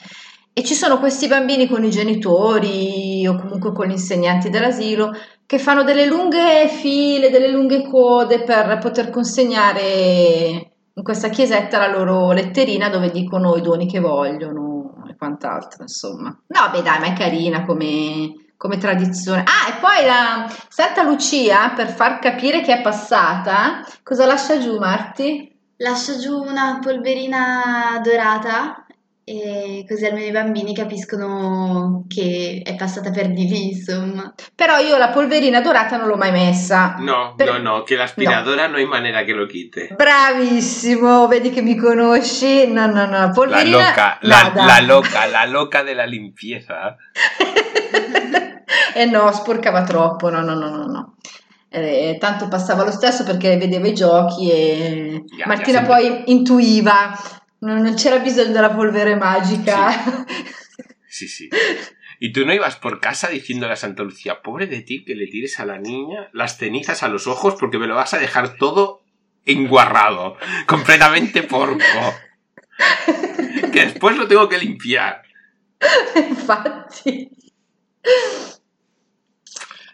E 0.56 0.64
ci 0.64 0.76
sono 0.76 1.00
questi 1.00 1.28
bambini 1.28 1.68
con 1.68 1.84
i 1.84 1.90
genitori 1.90 3.26
o 3.28 3.36
comunque 3.36 3.74
con 3.74 3.88
gli 3.88 3.92
insegnanti 3.92 4.50
dell'asilo 4.50 5.12
che 5.46 5.58
fanno 5.58 5.84
delle 5.84 6.06
lunghe 6.06 6.68
file, 6.68 7.30
delle 7.32 7.50
lunghe 7.50 7.88
code 7.90 8.44
per 8.44 8.78
poter 8.80 9.10
consegnare 9.10 10.73
in 10.96 11.04
questa 11.04 11.30
chiesetta 11.30 11.80
la 11.80 11.88
loro 11.88 12.32
letterina 12.32 12.90
dove 12.90 13.10
dicono 13.10 13.56
i 13.56 13.62
doni 13.62 13.88
che 13.88 14.00
vogliono 14.00 15.04
e 15.08 15.16
quant'altro, 15.16 15.84
insomma. 15.84 16.30
No, 16.48 16.70
beh, 16.72 16.82
dai, 16.82 17.00
ma 17.00 17.06
è 17.08 17.14
carina 17.14 17.66
come, 17.66 18.52
come 18.58 18.78
tradizione. 18.78 19.44
Ah, 19.44 19.70
e 19.70 19.80
poi 19.80 20.06
la 20.06 20.54
Santa 20.70 21.04
Lucia, 21.04 21.72
per 21.72 21.90
far 21.90 22.20
capire 22.20 22.62
che 22.62 22.78
è 22.78 22.82
passata, 22.82 23.84
cosa 24.04 24.26
lascia 24.26 24.60
giù, 24.60 24.78
Marti? 24.78 25.52
Lascio 25.78 26.18
giù 26.20 26.38
una 26.42 26.80
polverina 26.82 28.00
dorata 28.04 28.83
e 29.26 29.86
così 29.88 30.06
almeno 30.06 30.26
i 30.26 30.32
bambini 30.32 30.74
capiscono 30.76 32.04
che 32.10 32.62
è 32.64 32.76
passata 32.76 33.10
per 33.12 33.32
di 33.32 33.48
lì, 33.48 33.72
insomma. 33.72 34.34
Però 34.54 34.78
io 34.80 34.98
la 34.98 35.10
polverina 35.10 35.62
dorata 35.62 35.96
non 35.98 36.08
l'ho 36.08 36.18
mai 36.18 36.32
messa. 36.32 36.96
No, 37.00 37.34
Per- 37.38 37.50
no, 37.50 37.58
no, 37.58 37.84
que 37.84 37.96
la 37.96 38.04
aspiradora 38.04 38.68
no. 38.68 38.78
hay 38.78 38.86
manera 38.86 39.24
que 39.24 39.34
lo 39.34 39.46
quite. 39.48 39.96
Bravissimo, 39.96 41.28
vedi 41.28 41.52
che 41.52 41.62
mi 41.62 41.76
conosci. 41.78 42.68
No, 42.68 42.86
no, 42.88 43.06
no, 43.06 43.20
La 43.20 43.30
polverina. 43.30 43.78
loca, 43.78 44.18
la, 44.22 44.52
la 44.54 44.82
loca, 44.82 45.26
la 45.28 45.46
loca 45.46 45.84
de 45.84 45.94
la 45.94 46.06
limpieza. 46.06 46.96
e 48.94 49.06
no, 49.06 49.32
sporcava 49.32 49.84
troppo. 49.84 50.30
No, 50.30 50.42
no, 50.42 50.54
no, 50.54 50.70
no, 50.70 50.86
no. 50.86 51.16
Eh, 51.70 52.18
tanto 52.20 52.48
passava 52.50 52.84
lo 52.84 52.92
stesso 52.92 53.24
perché 53.24 53.58
vedeva 53.58 53.88
i 53.88 53.94
giochi 53.94 54.52
e 54.52 55.24
Ya, 55.36 55.46
Martina 55.48 55.80
ya, 55.80 55.86
poi 55.86 56.24
intuiva. 56.26 57.18
Non, 57.64 57.82
non 57.82 57.96
c'era 57.96 58.20
bisogno 58.20 58.52
della 58.52 58.72
polvere 58.72 59.16
magica. 59.16 59.90
Sí, 61.08 61.28
sí. 61.28 61.48
Y 62.20 62.34
tú 62.34 62.46
no 62.46 62.54
ibas 62.54 62.76
por 62.78 63.00
casa 63.00 63.30
diciéndole 63.30 63.74
a 63.74 63.76
Santa 63.76 64.02
Lucía, 64.04 64.42
pobre 64.42 64.66
de 64.66 64.82
ti 64.82 65.06
que 65.06 65.14
le 65.14 65.28
tires 65.28 65.60
a 65.60 65.66
la 65.66 65.78
niña 65.78 66.30
las 66.34 66.58
cenizas 66.58 67.04
a 67.04 67.08
los 67.08 67.28
ojos 67.28 67.56
porque 67.60 67.78
me 67.78 67.86
lo 67.86 67.96
vas 67.96 68.14
a 68.14 68.18
dejar 68.18 68.58
todo 68.58 69.04
enguarrado, 69.46 70.38
completamente 70.66 71.44
porco. 71.44 71.84
Que 73.72 73.86
después 73.86 74.18
lo 74.18 74.28
tengo 74.28 74.50
que 74.50 74.58
limpiar. 74.58 75.22
Infatti. 76.30 77.30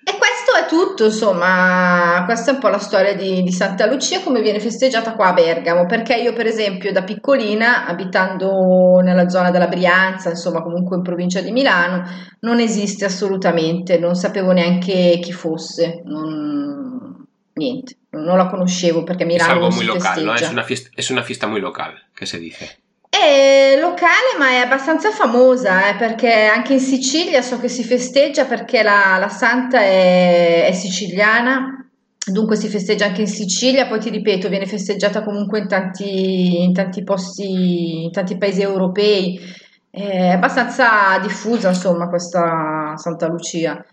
E 0.09 0.17
questo 0.17 0.55
è 0.57 0.67
tutto, 0.67 1.05
insomma, 1.05 2.23
questa 2.25 2.49
è 2.49 2.53
un 2.55 2.59
po' 2.59 2.69
la 2.69 2.79
storia 2.79 3.13
di, 3.15 3.43
di 3.43 3.51
Santa 3.51 3.85
Lucia, 3.85 4.23
come 4.23 4.41
viene 4.41 4.59
festeggiata 4.59 5.13
qua 5.13 5.27
a 5.27 5.33
Bergamo, 5.33 5.85
perché 5.85 6.15
io 6.15 6.33
per 6.33 6.47
esempio 6.47 6.91
da 6.91 7.03
piccolina, 7.03 7.85
abitando 7.85 9.01
nella 9.03 9.29
zona 9.29 9.51
della 9.51 9.67
Brianza, 9.67 10.31
insomma 10.31 10.63
comunque 10.63 10.97
in 10.97 11.03
provincia 11.03 11.41
di 11.41 11.51
Milano, 11.51 12.03
non 12.39 12.59
esiste 12.59 13.05
assolutamente, 13.05 13.99
non 13.99 14.15
sapevo 14.15 14.51
neanche 14.51 15.19
chi 15.21 15.31
fosse, 15.31 16.01
non- 16.05 17.27
niente, 17.53 17.97
non 18.09 18.37
la 18.37 18.47
conoscevo 18.47 19.03
perché 19.03 19.25
Es 19.25 19.29
Milano 19.29 19.51
algo 19.51 19.67
non 19.67 19.75
muy 19.75 19.85
si 19.85 19.91
local, 19.91 20.23
¿no? 20.23 20.33
Es 20.33 20.49
una, 20.49 20.63
fiesta, 20.63 20.89
es 20.95 21.09
una 21.11 21.21
fiesta 21.21 21.45
muy 21.45 21.61
local, 21.61 21.93
que 22.15 22.25
se 22.25 22.39
dice. 22.39 22.78
È 23.21 23.77
locale, 23.79 24.37
ma 24.37 24.49
è 24.49 24.55
abbastanza 24.57 25.11
famosa, 25.11 25.89
eh, 25.89 25.95
perché 25.95 26.45
anche 26.45 26.73
in 26.73 26.79
Sicilia 26.79 27.41
so 27.41 27.59
che 27.59 27.67
si 27.67 27.83
festeggia 27.83 28.45
perché 28.45 28.81
la, 28.81 29.17
la 29.19 29.27
santa 29.27 29.79
è, 29.81 30.65
è 30.65 30.71
siciliana, 30.71 31.85
dunque 32.25 32.55
si 32.55 32.69
festeggia 32.69 33.05
anche 33.05 33.21
in 33.21 33.27
Sicilia, 33.27 33.87
poi 33.87 33.99
ti 33.99 34.09
ripeto, 34.09 34.47
viene 34.47 34.65
festeggiata 34.65 35.21
comunque 35.23 35.59
in 35.59 35.67
tanti, 35.67 36.63
in 36.63 36.73
tanti 36.73 37.03
posti, 37.03 38.05
in 38.05 38.11
tanti 38.11 38.37
paesi 38.37 38.61
europei, 38.61 39.37
è 39.89 40.29
abbastanza 40.29 41.19
diffusa, 41.21 41.69
insomma, 41.69 42.07
questa 42.07 42.93
Santa 42.95 43.27
Lucia. 43.27 43.83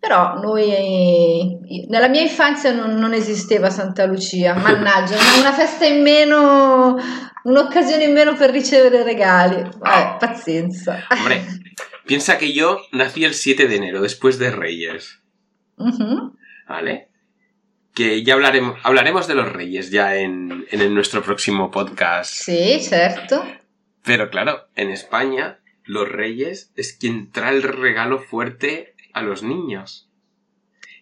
Però 0.00 0.38
noi, 0.40 1.58
nella 1.88 2.08
mia 2.08 2.20
infanzia 2.22 2.72
non, 2.72 2.94
non 2.94 3.12
esisteva 3.12 3.68
Santa 3.68 4.06
Lucia, 4.06 4.54
mannaggia, 4.58 5.16
una- 5.38 5.52
festa 5.52 5.86
in 5.86 6.02
meno, 6.02 6.96
un'occasione 7.42 8.04
in 8.04 8.12
meno 8.12 8.34
per 8.34 8.50
ricevere 8.50 9.02
regali. 9.02 9.56
Vabbè, 9.76 10.16
pazienza. 10.18 11.04
Hombre, 11.10 11.44
piensa 12.06 12.38
que 12.38 12.52
yo 12.52 12.78
nací 12.92 13.24
el 13.24 13.34
7 13.34 13.66
de 13.66 13.74
enero, 13.76 14.00
después 14.00 14.38
de 14.38 14.50
Reyes, 14.50 15.20
Mhm. 15.76 16.32
¿vale? 16.68 17.08
Que 17.92 18.22
ya 18.22 18.34
hablaremos, 18.34 18.78
hablaremos 18.84 19.26
de 19.26 19.34
los 19.34 19.50
Reyes 19.52 19.90
ya 19.90 20.14
en, 20.16 20.64
en 20.70 20.94
nuestro 20.94 21.22
próximo 21.22 21.70
podcast. 21.72 22.32
Sì, 22.32 22.78
certo. 22.80 23.44
Pero 24.04 24.30
claro, 24.30 24.68
en 24.76 24.90
España, 24.90 25.58
los 25.84 26.08
Reyes 26.08 26.70
es 26.76 26.92
quien 26.92 27.32
trae 27.32 27.56
el 27.56 27.62
regalo 27.64 28.20
fuerte 28.20 28.94
a 29.14 29.22
los 29.22 29.42
niños. 29.42 30.10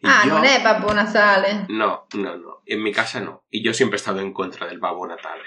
Y 0.02 0.06
Ah, 0.08 0.22
yo- 0.25 0.34
non 0.34 0.44
è 0.44 0.62
Babbo 0.62 0.92
Natale. 0.92 1.66
No, 1.68 2.06
no, 2.14 2.36
no. 2.36 2.62
En 2.66 2.82
mi 2.82 2.92
casa 2.92 3.20
no. 3.20 3.44
Y 3.50 3.62
yo 3.62 3.72
siempre 3.72 3.96
he 3.96 4.00
estado 4.00 4.20
en 4.20 4.32
contra 4.32 4.66
del 4.66 4.78
pavo 4.78 5.06
natale. 5.06 5.44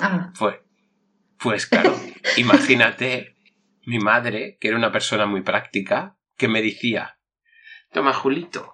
Ah, 0.00 0.30
Fue. 0.34 0.62
Pues 1.38 1.66
claro, 1.70 1.94
imagínate 2.38 3.36
mi 3.84 3.98
madre, 3.98 4.56
que 4.60 4.68
era 4.68 4.76
una 4.76 4.90
persona 4.90 5.26
muy 5.26 5.42
práctica, 5.42 6.16
que 6.36 6.48
me 6.48 6.62
decía, 6.62 7.18
toma 7.92 8.12
Julito, 8.14 8.72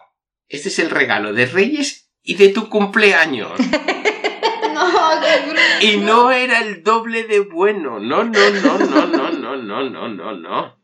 este 0.48 0.68
es 0.68 0.78
el 0.78 0.90
regalo 0.90 1.32
de 1.32 1.46
Reyes 1.46 2.10
y 2.22 2.34
de 2.36 2.48
tu 2.50 2.68
cumpleaños. 2.68 3.52
No, 4.72 4.90
che 5.20 5.42
brutto! 5.42 5.60
Y 5.86 5.98
no 5.98 6.30
era 6.32 6.60
el 6.60 6.82
doble 6.82 7.24
de 7.24 7.40
bueno. 7.40 8.00
No, 8.00 8.24
no, 8.24 8.50
no, 8.50 8.78
no, 8.78 9.06
no, 9.06 9.30
no, 9.30 9.56
no, 9.56 9.90
no, 9.90 10.08
no, 10.08 10.32
no. 10.32 10.78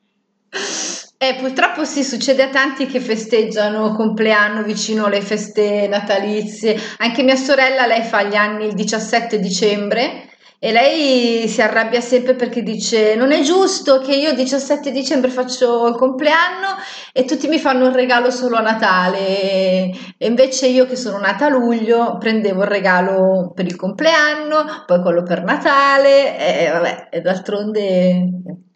Eh, 1.21 1.35
purtroppo 1.35 1.85
sì, 1.85 2.05
succede 2.05 2.45
a 2.45 2.49
tanti 2.49 2.87
che 2.87 3.01
festeggiano 3.01 3.93
compleanno 3.93 4.63
vicino 4.63 5.07
alle 5.07 5.21
feste 5.21 5.89
natalizie. 5.89 6.79
Anche 6.99 7.25
mia 7.25 7.35
sorella, 7.35 7.87
lei 7.87 8.03
fa 8.05 8.23
gli 8.23 8.37
anni 8.37 8.67
il 8.67 8.75
17 8.75 9.41
dicembre 9.41 10.29
e 10.61 10.71
lei 10.71 11.49
si 11.49 11.61
arrabbia 11.61 12.01
sempre 12.01 12.35
perché 12.35 12.63
dice 12.63 13.17
non 13.17 13.33
è 13.33 13.41
giusto 13.43 14.01
che 14.01 14.15
io 14.15 14.31
il 14.31 14.37
17 14.37 14.93
dicembre 14.93 15.31
faccio 15.31 15.89
il 15.89 15.97
compleanno 15.97 16.77
e 17.13 17.25
tutti 17.25 17.49
mi 17.49 17.59
fanno 17.59 17.87
il 17.87 17.95
regalo 17.95 18.31
solo 18.31 18.55
a 18.55 18.61
Natale. 18.61 19.91
E 20.17 20.27
invece 20.27 20.69
io 20.69 20.87
che 20.87 20.95
sono 20.95 21.19
nata 21.19 21.47
a 21.47 21.49
luglio 21.49 22.17
prendevo 22.19 22.63
il 22.63 22.69
regalo 22.69 23.51
per 23.53 23.67
il 23.67 23.75
compleanno, 23.75 24.85
poi 24.87 25.01
quello 25.03 25.25
per 25.25 25.43
Natale 25.43 26.39
e 26.39 26.71
vabbè, 26.71 27.21
d'altronde... 27.23 28.67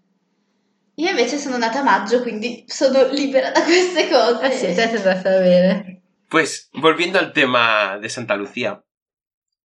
Io 0.96 1.08
invece 1.10 1.38
sono 1.38 1.56
nata 1.56 1.80
a 1.80 1.84
maggio, 1.84 2.20
quindi 2.22 2.64
sono 2.66 3.06
libera 3.10 3.50
da 3.50 3.64
queste 3.64 4.08
cose. 4.08 4.74
Bene. 5.22 6.02
Pues, 6.28 6.68
volviendo 6.72 7.18
al 7.18 7.32
tema 7.32 7.98
de 7.98 8.08
Santa 8.08 8.36
Lucía. 8.36 8.82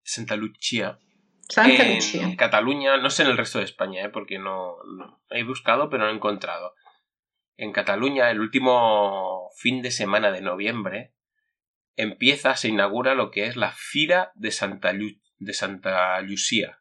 Santa 0.03 0.37
Lucía. 0.37 0.99
Santa 1.49 1.85
en 1.85 1.95
Lucia. 1.97 2.35
Cataluña, 2.37 2.97
no 2.99 3.11
sé 3.11 3.23
en 3.23 3.31
el 3.31 3.37
resto 3.37 3.59
de 3.59 3.65
España, 3.65 4.05
¿eh? 4.05 4.09
porque 4.09 4.39
no, 4.39 4.77
no- 4.97 5.21
he 5.31 5.43
buscado, 5.45 5.89
pero 5.91 6.05
no 6.05 6.11
he 6.11 6.15
encontrado. 6.15 6.75
En 7.57 7.73
Cataluña, 7.73 8.31
el 8.31 8.41
último 8.41 9.51
fin 9.57 9.81
de 9.83 9.91
semana 9.91 10.31
de 10.31 10.41
noviembre, 10.43 11.15
empieza, 11.97 12.55
se 12.57 12.69
inaugura 12.69 13.15
lo 13.15 13.31
que 13.31 13.47
es 13.47 13.57
la 13.57 13.73
Fira 13.73 14.31
de 14.35 14.51
Santa, 14.51 14.93
Lu- 14.93 15.21
de 15.39 15.53
Santa 15.55 16.21
Lucía. 16.21 16.81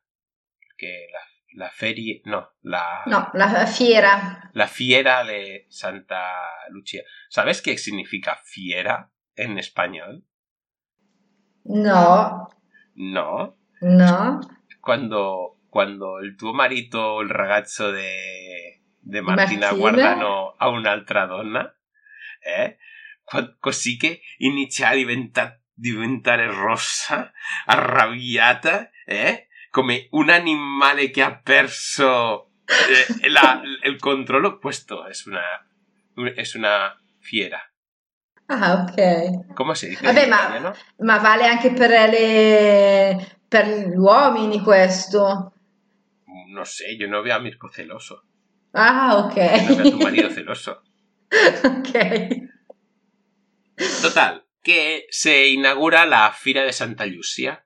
Que 0.78 1.08
la, 1.12 1.20
la 1.56 1.70
feria, 1.70 2.20
no, 2.26 2.50
la, 2.62 3.02
No, 3.06 3.30
la 3.34 3.66
fiera. 3.68 4.50
la 4.54 4.68
fiera 4.68 5.24
de 5.24 5.66
Santa 5.70 6.24
Lucía. 6.70 7.02
¿Sabes 7.30 7.62
qué 7.62 7.78
significa 7.78 8.38
fiera 8.44 9.12
en 9.36 9.58
español? 9.58 10.24
No, 11.64 12.48
No. 12.96 13.58
no. 13.82 14.40
Cuando, 14.82 15.60
cuando 15.70 16.20
il 16.22 16.36
tuo 16.38 16.54
marito, 16.54 17.22
il 17.22 17.30
ragazzo 17.30 17.92
de, 17.92 18.82
de 19.02 19.22
Martina, 19.22 19.68
Martina? 19.68 19.72
guardano 19.74 20.56
a 20.58 20.70
un'altra 20.70 21.26
donna, 21.26 21.76
eh? 22.42 22.78
Così 23.60 23.98
che 23.98 24.22
inizia 24.38 24.90
a 24.90 24.96
diventare 24.96 25.62
diventare 25.78 26.48
rossa, 26.48 27.34
arrabbiata, 27.66 28.90
eh? 29.06 29.48
Come 29.76 30.08
un 30.12 30.30
animale 30.30 31.10
che 31.12 31.22
ha 31.22 31.36
perso 31.38 32.52
eh, 32.66 33.28
la- 33.30 33.62
il 33.84 34.00
controllo. 34.00 34.58
Questo 34.58 35.06
es 35.06 35.26
una, 35.28 35.44
es 36.38 36.56
una 36.56 36.98
fiera. 37.20 37.60
Ah, 38.48 38.86
ok. 38.88 39.54
¿Cómo 39.54 39.76
se 39.76 39.90
dice? 39.90 40.06
Vabbè, 40.06 40.28
ma, 40.28 40.36
italiano? 40.44 40.74
ma 41.00 41.18
vale 41.18 41.46
anche 41.46 41.74
per 41.74 41.90
le, 41.90 43.40
per 43.50 43.66
gli 43.68 43.98
uomini 43.98 44.62
questo. 44.62 45.52
No 46.48 46.64
sé, 46.64 46.96
yo 46.96 47.08
no 47.10 47.22
veo 47.22 47.36
a 47.36 47.40
Mirko 47.40 47.68
celoso. 47.70 48.24
Ah, 48.72 49.18
ok. 49.26 49.36
No 49.68 49.76
veo 49.76 49.88
a 49.88 49.92
tu 49.92 49.98
marido 50.00 50.30
celoso. 50.30 50.84
Ok. 51.66 52.44
Total, 54.02 54.46
que 54.64 55.06
se 55.10 55.48
inaugura 55.50 56.06
la 56.06 56.32
Fira 56.32 56.64
de 56.64 56.72
Santa 56.72 57.06
Lucia, 57.06 57.66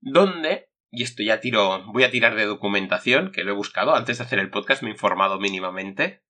donde, 0.00 0.71
y 0.92 1.02
esto 1.02 1.22
ya 1.22 1.40
tiro, 1.40 1.84
voy 1.86 2.04
a 2.04 2.10
tirar 2.10 2.34
de 2.36 2.44
documentación, 2.44 3.32
que 3.32 3.44
lo 3.44 3.52
he 3.52 3.54
buscado, 3.54 3.94
antes 3.94 4.18
de 4.18 4.24
hacer 4.24 4.38
el 4.38 4.50
podcast 4.50 4.82
me 4.82 4.90
he 4.90 4.92
informado 4.92 5.40
mínimamente. 5.40 6.22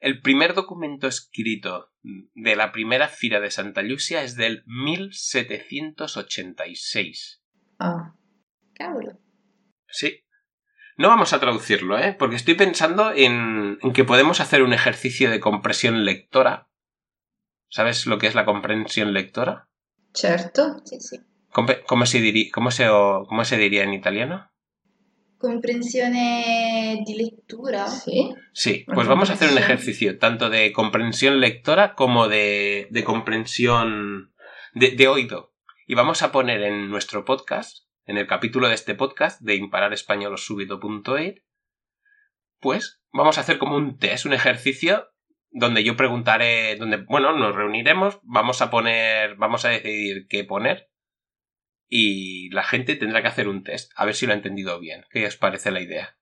El 0.00 0.20
primer 0.20 0.54
documento 0.54 1.06
escrito 1.06 1.92
de 2.02 2.56
la 2.56 2.72
primera 2.72 3.06
Fira 3.06 3.38
de 3.38 3.52
Santa 3.52 3.82
Lucia 3.82 4.24
es 4.24 4.34
del 4.34 4.64
1786. 4.66 7.44
Ah. 7.78 8.16
Cavolo. 8.74 9.20
Sí. 9.86 10.24
No 10.96 11.06
vamos 11.06 11.32
a 11.32 11.38
traducirlo, 11.38 11.96
¿eh? 11.98 12.16
Porque 12.18 12.34
estoy 12.34 12.54
pensando 12.54 13.12
en, 13.14 13.78
en 13.80 13.92
que 13.92 14.04
podemos 14.04 14.40
hacer 14.40 14.62
un 14.62 14.72
ejercicio 14.72 15.30
de 15.30 15.38
comprensión 15.38 16.04
lectora. 16.04 16.68
¿Sabes 17.68 18.06
lo 18.06 18.18
que 18.18 18.26
es 18.26 18.34
la 18.34 18.44
comprensión 18.44 19.12
lectora? 19.12 19.68
Certo. 20.12 20.82
Sì, 20.84 20.98
sì. 20.98 21.27
¿Cómo 21.52 22.06
se, 22.06 22.20
diri- 22.20 22.50
cómo, 22.50 22.70
se, 22.70 22.86
¿Cómo 22.86 23.44
se 23.44 23.56
diría 23.56 23.82
en 23.84 23.94
italiano? 23.94 24.50
Comprensione 25.38 27.02
di 27.06 27.14
lettura? 27.14 27.86
Sì. 27.86 28.34
Sí, 28.52 28.84
Una 28.88 28.94
pues 28.96 29.06
vamos 29.08 29.30
a 29.30 29.34
hacer 29.34 29.48
un 29.48 29.54
comprensión. 29.54 29.78
ejercicio 29.78 30.18
tanto 30.18 30.50
de 30.50 30.72
comprensión 30.72 31.40
lectora 31.40 31.94
como 31.94 32.28
de, 32.28 32.88
de 32.90 33.04
comprensión 33.04 34.32
de, 34.74 34.90
de 34.92 35.08
oído. 35.08 35.54
Y 35.86 35.94
vamos 35.94 36.22
a 36.22 36.32
poner 36.32 36.62
en 36.62 36.90
nuestro 36.90 37.24
podcast, 37.24 37.86
en 38.04 38.18
el 38.18 38.26
capítulo 38.26 38.68
de 38.68 38.74
este 38.74 38.94
podcast 38.94 39.40
de 39.40 39.54
impararespañolosubido.it, 39.54 41.36
pues 42.60 43.00
vamos 43.12 43.38
a 43.38 43.42
hacer 43.42 43.58
como 43.58 43.76
un 43.76 43.96
test, 43.98 44.26
un 44.26 44.32
ejercicio 44.32 45.06
donde 45.50 45.82
yo 45.84 45.96
preguntaré, 45.96 46.76
donde, 46.76 46.98
bueno, 46.98 47.32
nos 47.38 47.54
reuniremos, 47.54 48.18
vamos 48.22 48.60
a 48.60 48.70
poner, 48.70 49.36
vamos 49.36 49.64
a 49.64 49.70
decidir 49.70 50.26
qué 50.28 50.44
poner 50.44 50.87
y 51.88 52.50
la 52.50 52.62
gente 52.64 52.96
tendrá 52.96 53.22
que 53.22 53.28
hacer 53.28 53.48
un 53.48 53.62
test, 53.64 53.92
a 53.96 54.04
ver 54.04 54.14
si 54.14 54.26
lo 54.26 54.32
ha 54.32 54.36
entendido 54.36 54.78
bien. 54.80 55.04
¿Qué 55.10 55.26
os 55.26 55.36
parece 55.36 55.70
la 55.70 55.80
idea? 55.80 56.16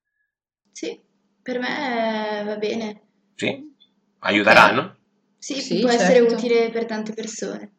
Sì, 0.73 1.03
per 1.43 1.59
me 1.59 2.45
va 2.45 2.57
bene. 2.57 3.03
¿Sí? 3.37 3.73
Ayudará. 4.21 4.73
¿no? 4.73 4.97
Sì, 5.39 5.61
Sì, 5.61 5.81
può 5.81 5.91
essere 5.91 6.21
certo. 6.21 6.35
utile 6.35 6.71
per 6.71 6.87
tante 6.87 7.13
persone. 7.13 7.73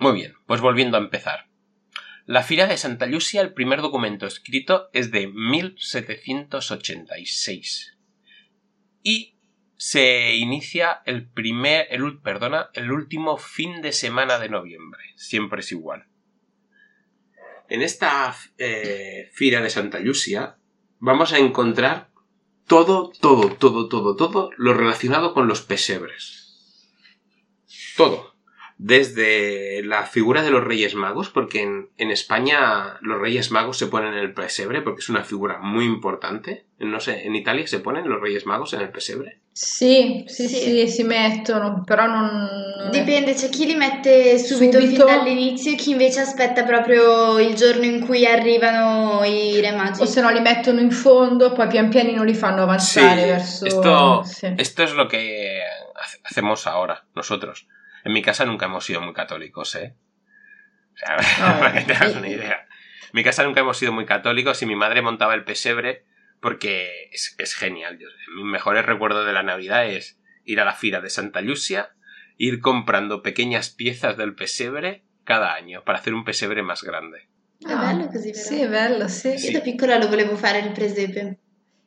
Muy 0.00 0.12
bien, 0.14 0.34
pues 0.46 0.60
volviendo 0.60 0.96
a 0.96 1.00
empezar. 1.00 1.48
La 2.26 2.42
Fira 2.42 2.66
de 2.66 2.76
Santa 2.78 3.04
Lucia, 3.06 3.42
el 3.42 3.52
primer 3.52 3.82
documento 3.82 4.26
escrito 4.26 4.88
es 4.92 5.10
de 5.10 5.26
1786. 5.28 7.98
Y 9.02 9.36
se 9.76 10.34
inicia 10.36 11.02
el 11.04 11.28
primer, 11.28 11.86
el, 11.90 12.20
perdona, 12.22 12.70
el 12.72 12.90
último 12.90 13.36
fin 13.36 13.82
de 13.82 13.92
semana 13.92 14.38
de 14.38 14.48
noviembre. 14.48 15.02
Siempre 15.16 15.60
es 15.60 15.70
igual. 15.72 16.06
En 17.68 17.82
esta 17.82 18.34
eh, 18.58 19.30
Fira 19.32 19.60
de 19.60 19.70
Santa 19.70 19.98
Lucia 19.98 20.56
vamos 20.98 21.32
a 21.32 21.38
encontrar 21.38 22.10
todo, 22.66 23.10
todo, 23.20 23.50
todo, 23.50 23.88
todo, 23.88 24.16
todo 24.16 24.50
lo 24.56 24.74
relacionado 24.74 25.34
con 25.34 25.48
los 25.48 25.62
pesebres. 25.62 26.90
Todo 27.96 28.34
desde 28.76 29.82
la 29.84 30.04
figura 30.04 30.42
de 30.42 30.50
los 30.50 30.64
Reyes 30.64 30.94
Magos, 30.94 31.30
porque 31.30 31.62
en, 31.62 32.10
España 32.10 32.98
los 33.00 33.20
Reyes 33.20 33.50
Magos 33.50 33.78
se 33.78 33.86
ponen 33.86 34.14
en 34.14 34.18
el 34.18 34.34
pesebre, 34.34 34.82
porque 34.82 35.00
es 35.00 35.08
una 35.08 35.24
figura 35.24 35.58
muy 35.60 35.84
importante. 35.84 36.66
No 36.78 37.00
sé, 37.00 37.26
en 37.26 37.36
Italia 37.36 37.66
se 37.66 37.78
ponen 37.78 38.08
los 38.08 38.20
Reyes 38.20 38.46
Magos 38.46 38.74
en 38.74 38.80
el 38.80 38.90
pesebre. 38.90 39.40
Sì, 39.52 40.24
sì, 40.26 40.48
Sì. 40.48 40.60
sì, 40.60 40.88
si 40.88 41.04
mettono, 41.04 41.82
però 41.84 42.06
non... 42.06 42.48
Dipende, 42.90 43.34
c'è 43.34 43.48
chi 43.48 43.66
li 43.66 43.74
mette 43.74 44.38
subito, 44.38 44.80
Subito. 44.80 45.06
fin 45.06 45.16
dall'inizio 45.16 45.72
e 45.72 45.74
chi 45.76 45.90
invece 45.90 46.20
aspetta 46.20 46.64
proprio 46.64 47.38
il 47.38 47.54
giorno 47.54 47.84
in 47.84 48.04
cui 48.04 48.26
arrivano 48.26 49.22
i 49.24 49.60
re 49.60 49.72
magi. 49.72 50.02
O 50.02 50.04
se 50.06 50.20
no 50.20 50.30
li 50.30 50.40
mettono 50.40 50.80
in 50.80 50.90
fondo, 50.90 51.52
poi 51.52 51.66
pian 51.68 51.88
pianino 51.88 52.22
li 52.24 52.34
fanno 52.34 52.62
avanzare 52.62 53.20
Sí, 53.20 53.26
verso... 53.28 53.66
esto- 53.66 54.22
sì. 54.24 54.54
Esto 54.56 54.82
es 54.82 54.92
lo 54.92 55.06
que 55.08 55.60
hace- 55.94 56.18
hacemos 56.22 56.66
ahora, 56.66 57.04
nosotros. 57.14 57.66
En 58.04 58.12
mi 58.12 58.22
casa 58.22 58.44
nunca 58.44 58.66
hemos 58.66 58.84
sido 58.84 59.00
muy 59.00 59.14
católicos, 59.14 59.74
¿eh? 59.76 59.94
O 60.92 60.96
sea, 60.96 61.16
Ah, 61.40 61.56
para 61.58 61.72
que 61.72 61.80
te 61.82 61.92
hagas 61.94 62.14
una 62.16 62.28
idea. 62.28 62.66
En 63.04 63.10
mi 63.12 63.24
casa 63.24 63.44
nunca 63.44 63.60
hemos 63.60 63.78
sido 63.78 63.92
muy 63.92 64.04
católicos 64.06 64.60
y 64.62 64.66
mi 64.66 64.76
madre 64.76 65.00
montaba 65.02 65.34
el 65.34 65.44
pesebre 65.44 66.04
porque 66.40 67.08
es, 67.12 67.34
es 67.38 67.54
genial. 67.54 67.98
Mis 68.36 68.44
mejores 68.44 68.84
recuerdos 68.84 69.24
de 69.26 69.32
la 69.32 69.42
Navidad 69.42 69.86
es 69.86 70.18
ir 70.44 70.60
a 70.60 70.64
la 70.64 70.74
fila 70.74 71.00
de 71.00 71.08
Santa 71.08 71.40
Lucia, 71.40 71.94
ir 72.36 72.60
comprando 72.60 73.22
pequeñas 73.22 73.70
piezas 73.70 74.16
del 74.16 74.34
pesebre 74.34 75.04
cada 75.24 75.54
año 75.54 75.82
para 75.84 75.98
hacer 75.98 76.14
un 76.14 76.24
pesebre 76.24 76.62
más 76.62 76.82
grande. 76.82 77.28
È 77.60 77.72
Ah, 77.72 77.92
bello 77.92 78.06
così, 78.08 78.30
vero? 78.32 78.38
Sì, 78.38 78.60
è 78.60 78.68
bello, 78.68 79.08
sì. 79.08 79.28
Io 79.28 79.38
Sì. 79.38 79.52
da 79.52 79.60
piccola 79.60 79.96
lo 79.98 80.08
volevo 80.08 80.36
fare 80.36 80.58
il 80.58 80.72
presepe. 80.72 81.38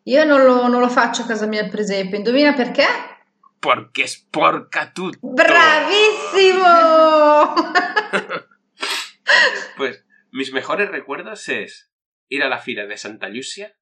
Io 0.03 0.23
non 0.23 0.43
lo, 0.45 0.67
non 0.67 0.79
lo 0.79 0.89
faccio 0.89 1.23
a 1.23 1.25
casa 1.25 1.45
mia 1.47 1.63
il 1.63 1.69
presepe. 1.69 2.15
Indovina 2.15 2.53
perché? 2.53 2.85
Porque 3.59 4.03
es 4.03 4.17
porca 4.17 4.91
tutto. 4.91 5.19
Bravissimo! 5.21 6.65
Pues 9.75 10.05
mis 10.31 10.51
mejores 10.53 10.89
recuerdos 10.89 11.47
es 11.49 11.91
ir 12.29 12.41
a 12.43 12.49
la 12.49 12.59
fila 12.59 12.85
de 12.87 12.97
Santa 12.97 13.27
Lucia 13.29 13.77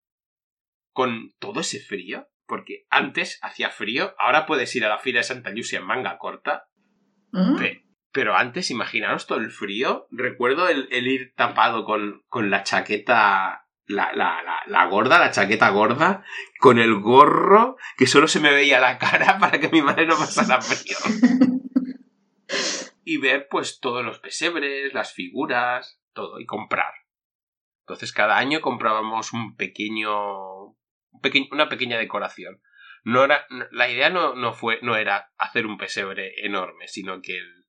con 0.91 1.34
todo 1.39 1.62
ese 1.62 1.80
frío, 1.80 2.28
porque 2.47 2.86
antes 2.89 3.39
hacía 3.41 3.69
frío, 3.69 4.13
ahora 4.17 4.45
puedes 4.45 4.75
ir 4.75 4.86
a 4.86 4.89
la 4.89 4.99
fila 4.99 5.19
de 5.19 5.23
Santa 5.23 5.49
Lucia 5.51 5.79
en 5.79 5.86
manga 5.86 6.17
corta, 6.17 6.67
Mm? 7.31 7.58
pe- 7.58 7.86
pero 8.13 8.36
antes 8.38 8.71
imaginaros 8.71 9.27
todo 9.27 9.39
el 9.39 9.51
frío, 9.51 10.08
recuerdo 10.10 10.69
el, 10.69 10.88
el 10.91 11.05
ir 11.08 11.34
tapado 11.36 11.84
con, 11.84 12.23
con 12.29 12.49
la 12.49 12.63
chaqueta, 12.63 13.67
la, 13.88 14.13
la, 14.13 14.41
la, 14.41 14.62
la 14.67 14.86
gorda, 14.86 15.19
la 15.19 15.31
chaqueta 15.31 15.69
gorda, 15.71 16.23
con 16.60 16.79
el 16.79 16.95
gorro, 16.95 17.75
que 17.97 18.08
solo 18.08 18.27
se 18.29 18.39
me 18.39 18.51
veía 18.53 18.79
la 18.79 18.97
cara 18.99 19.38
para 19.39 19.60
que 19.60 19.67
mi 19.69 19.81
madre 19.81 20.05
no 20.05 20.15
pasara 20.15 20.62
frío. 20.62 20.95
y 23.03 23.17
ver 23.17 23.47
pues 23.49 23.79
todos 23.79 24.03
los 24.05 24.19
pesebres, 24.19 24.93
las 24.93 25.13
figuras, 25.13 25.99
todo, 26.13 26.39
y 26.39 26.45
comprar. 26.45 26.93
Entonces 27.81 28.12
cada 28.13 28.38
año 28.38 28.62
comprábamos 28.62 29.34
un 29.34 29.55
pequeño, 29.55 30.54
peque- 31.21 31.47
una 31.51 31.69
pequeña 31.69 31.97
decoración. 31.97 32.62
No 33.04 33.23
era, 33.23 33.45
la 33.71 33.88
idea 33.89 34.10
no, 34.10 34.34
no 34.36 34.54
fue, 34.54 34.80
no 34.82 34.95
era 34.95 35.32
hacer 35.38 35.65
un 35.67 35.78
pesebre 35.78 36.34
enorme, 36.43 36.88
sino 36.88 37.21
que 37.21 37.38
el- 37.38 37.65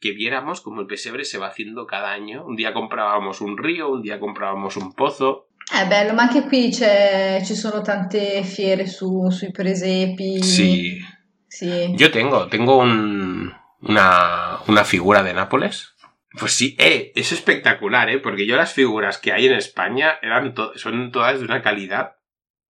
que 0.00 0.12
viéramos 0.12 0.62
cómo 0.62 0.80
el 0.80 0.86
pesebre 0.86 1.24
se 1.24 1.38
va 1.38 1.48
haciendo 1.48 1.86
cada 1.86 2.10
año. 2.12 2.44
Un 2.46 2.56
día 2.56 2.72
comprábamos 2.72 3.40
un 3.42 3.58
río, 3.58 3.90
un 3.90 4.02
día 4.02 4.18
comprábamos 4.18 4.76
un 4.76 4.94
pozo. 4.94 5.48
È 5.70 5.86
bello, 5.86 6.14
ma 6.14 6.22
anche 6.22 6.42
qui 6.48 6.72
ci 6.72 7.54
sono 7.54 7.82
tante 7.82 8.42
fiere 8.42 8.86
su- 8.86 9.30
sui 9.30 9.52
presepi. 9.52 10.42
Sí. 10.42 10.98
Sì. 11.46 11.94
Yo 11.96 12.10
tengo, 12.10 12.48
tengo 12.48 12.78
un, 12.78 13.52
una, 13.82 14.58
una 14.68 14.84
figura 14.84 15.22
de 15.22 15.34
Nápoles. 15.34 15.94
Pues 16.38 16.52
sí, 16.52 16.76
eh, 16.78 17.12
es 17.14 17.32
espectacular, 17.32 18.08
eh, 18.08 18.18
porque 18.20 18.46
yo 18.46 18.56
las 18.56 18.72
figuras 18.72 19.18
que 19.18 19.32
hay 19.32 19.46
en 19.46 19.54
España 19.54 20.18
eran 20.22 20.54
to- 20.54 20.72
son 20.78 21.10
todas 21.10 21.38
de 21.40 21.44
una 21.44 21.60
calidad 21.60 22.16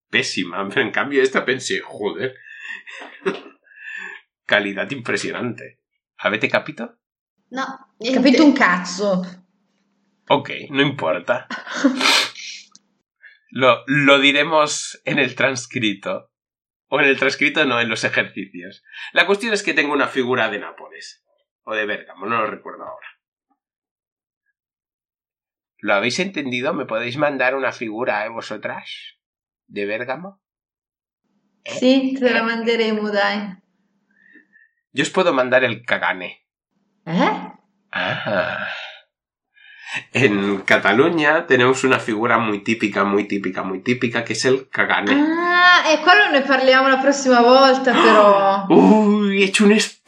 pésima, 0.10 0.67
pero 0.69 0.82
en 0.82 0.91
cambio 0.91 1.22
esta 1.22 1.45
pensé, 1.45 1.80
joder, 1.80 2.36
calidad 4.45 4.89
impresionante. 4.91 5.80
¿Avete 6.17 6.50
capito? 6.50 6.98
No, 7.52 7.65
Hai 8.00 8.13
capito 8.13 8.43
un 8.43 8.54
cazzo? 8.54 9.24
Ok, 10.30 10.50
no 10.69 10.82
importa. 10.82 11.48
Lo, 13.52 13.84
lo 13.88 14.19
diremos 14.19 15.02
en 15.06 15.17
el 15.17 15.34
transcrito. 15.34 16.32
O 16.88 17.00
en 17.00 17.08
el 17.08 17.17
transcrito 17.17 17.65
no, 17.65 17.82
en 17.82 17.89
los 17.89 18.04
ejercicios. 18.04 18.84
La 19.12 19.26
cuestión 19.26 19.54
es 19.54 19.63
que 19.63 19.74
tengo 19.74 19.91
una 19.91 20.08
figura 20.08 20.50
de 20.50 20.60
Nápoles. 20.60 21.26
O 21.63 21.74
de 21.74 21.88
Bérgamo, 21.88 22.28
no 22.28 22.41
lo 22.41 22.48
recuerdo 22.48 22.84
ahora. 22.84 23.08
¿Lo 25.78 25.93
habéis 25.93 26.19
entendido? 26.19 26.74
¿Me 26.74 26.86
podéis 26.86 27.17
mandar 27.17 27.56
una 27.56 27.72
figura, 27.72 28.26
eh, 28.26 28.30
vosotras? 28.30 29.18
¿De 29.69 29.86
Bérgamo? 29.86 30.39
Sì, 31.63 32.17
te 32.19 32.32
la 32.32 32.41
manderemo, 32.41 33.12
dai. 33.12 33.55
Yo 34.91 35.03
os 35.03 35.12
puedo 35.12 35.32
mandar 35.32 35.63
el 35.63 35.86
Kagane. 35.86 36.43
Eh? 37.05 37.32
Ah. 37.91 38.67
En 40.13 40.62
Cataluña 40.62 41.45
tenemos 41.45 41.84
una 41.84 41.99
figura 41.99 42.39
muy 42.39 42.63
típica, 42.63 43.03
muy 43.03 43.27
típica, 43.27 43.62
muy 43.62 43.82
típica, 43.82 44.23
che 44.23 44.34
è 44.34 44.47
il 44.47 44.67
cagane. 44.69 45.13
Ah, 45.13 45.91
e 45.91 45.99
quello 45.99 46.29
ne 46.32 46.41
parliamo 46.41 46.88
la 46.88 46.97
prossima 46.97 47.41
volta, 47.41 47.91
però. 47.91 48.65
Ui, 48.73 49.49
c'è 49.49 49.63
un 49.63 49.79
spoiler! 49.79 49.99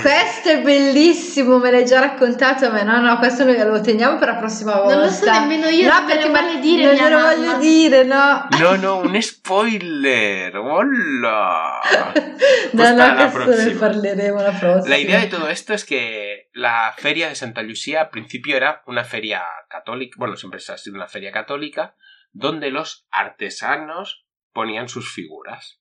Questo 0.00 0.48
è 0.48 0.62
bellissimo, 0.62 1.58
me 1.58 1.70
l'hai 1.70 1.84
già 1.84 2.00
raccontato, 2.00 2.70
ma 2.70 2.82
no, 2.82 3.00
no, 3.00 3.18
questo 3.18 3.44
noi 3.44 3.58
lo 3.58 3.80
teniamo 3.80 4.18
per 4.18 4.28
la 4.28 4.34
prossima 4.36 4.76
volta. 4.76 4.94
Non 4.94 5.04
lo 5.06 5.10
so 5.10 5.30
nemmeno 5.30 5.66
io, 5.66 5.88
no, 5.88 5.94
non 5.94 6.04
me 6.04 6.12
perché 6.12 6.26
lo 6.26 6.32
ma- 6.32 6.40
vuole 6.40 6.60
dire 6.60 6.84
non 6.84 6.94
glielo 6.94 7.20
voglio 7.20 7.58
dire, 7.58 8.04
no. 8.04 8.48
No, 8.60 8.76
no, 8.76 8.96
un 8.98 9.20
spoiler! 9.20 10.56
Hola! 10.56 11.80
no, 12.72 12.90
no, 12.90 12.96
la 12.96 13.30
questo 13.30 13.62
ne 13.64 13.70
parleremo 13.72 14.40
la 14.40 14.52
prossima. 14.52 14.88
La 14.88 14.98
idea 14.98 15.20
de 15.20 15.26
todo 15.26 15.48
esto 15.48 15.74
es 15.74 15.84
que 15.84 16.48
la 16.52 16.94
feria 16.96 17.28
de 17.28 17.34
Santa 17.34 17.62
Lucía 17.62 18.02
al 18.02 18.10
principio 18.10 18.56
era 18.56 18.82
una 18.86 19.04
feria 19.04 19.42
católica, 19.68 20.14
bueno, 20.18 20.36
siempre 20.36 20.60
ha 20.66 20.76
sido 20.78 20.94
una 20.94 21.08
feria 21.08 21.32
católica, 21.32 21.96
donde 22.30 22.70
los 22.70 23.06
artesanos 23.10 24.26
ponían 24.52 24.88
sus 24.88 25.12
figuras. 25.12 25.80